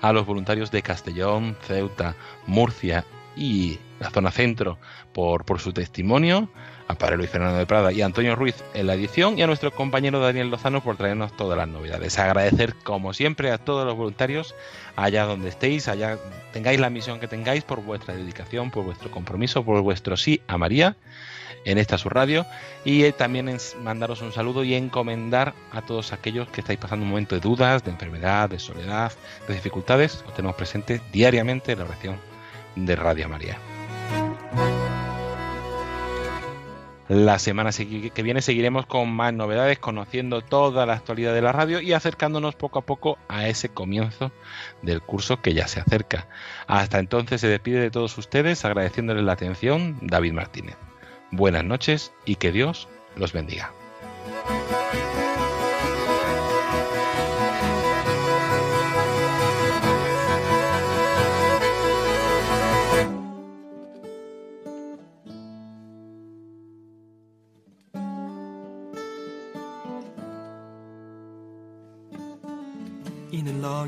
[0.00, 3.04] a los voluntarios de Castellón, Ceuta, Murcia
[3.36, 4.78] y la zona centro
[5.12, 6.48] por, por su testimonio,
[6.88, 9.70] a Padre Luis Fernando de Prada y Antonio Ruiz en la edición y a nuestro
[9.72, 12.18] compañero Daniel Lozano por traernos todas las novedades.
[12.18, 14.54] Agradecer como siempre a todos los voluntarios
[14.94, 16.18] allá donde estéis, allá
[16.52, 20.58] tengáis la misión que tengáis por vuestra dedicación, por vuestro compromiso, por vuestro sí a
[20.58, 20.96] María
[21.64, 22.46] en esta su radio
[22.84, 27.10] y eh, también mandaros un saludo y encomendar a todos aquellos que estáis pasando un
[27.10, 29.12] momento de dudas, de enfermedad, de soledad,
[29.48, 32.16] de dificultades, os tenemos presente diariamente en la oración
[32.76, 33.58] de Radio María.
[37.08, 41.80] La semana que viene seguiremos con más novedades, conociendo toda la actualidad de la radio
[41.80, 44.32] y acercándonos poco a poco a ese comienzo
[44.82, 46.26] del curso que ya se acerca.
[46.66, 50.76] Hasta entonces se despide de todos ustedes agradeciéndoles la atención David Martínez.
[51.30, 53.70] Buenas noches y que Dios los bendiga.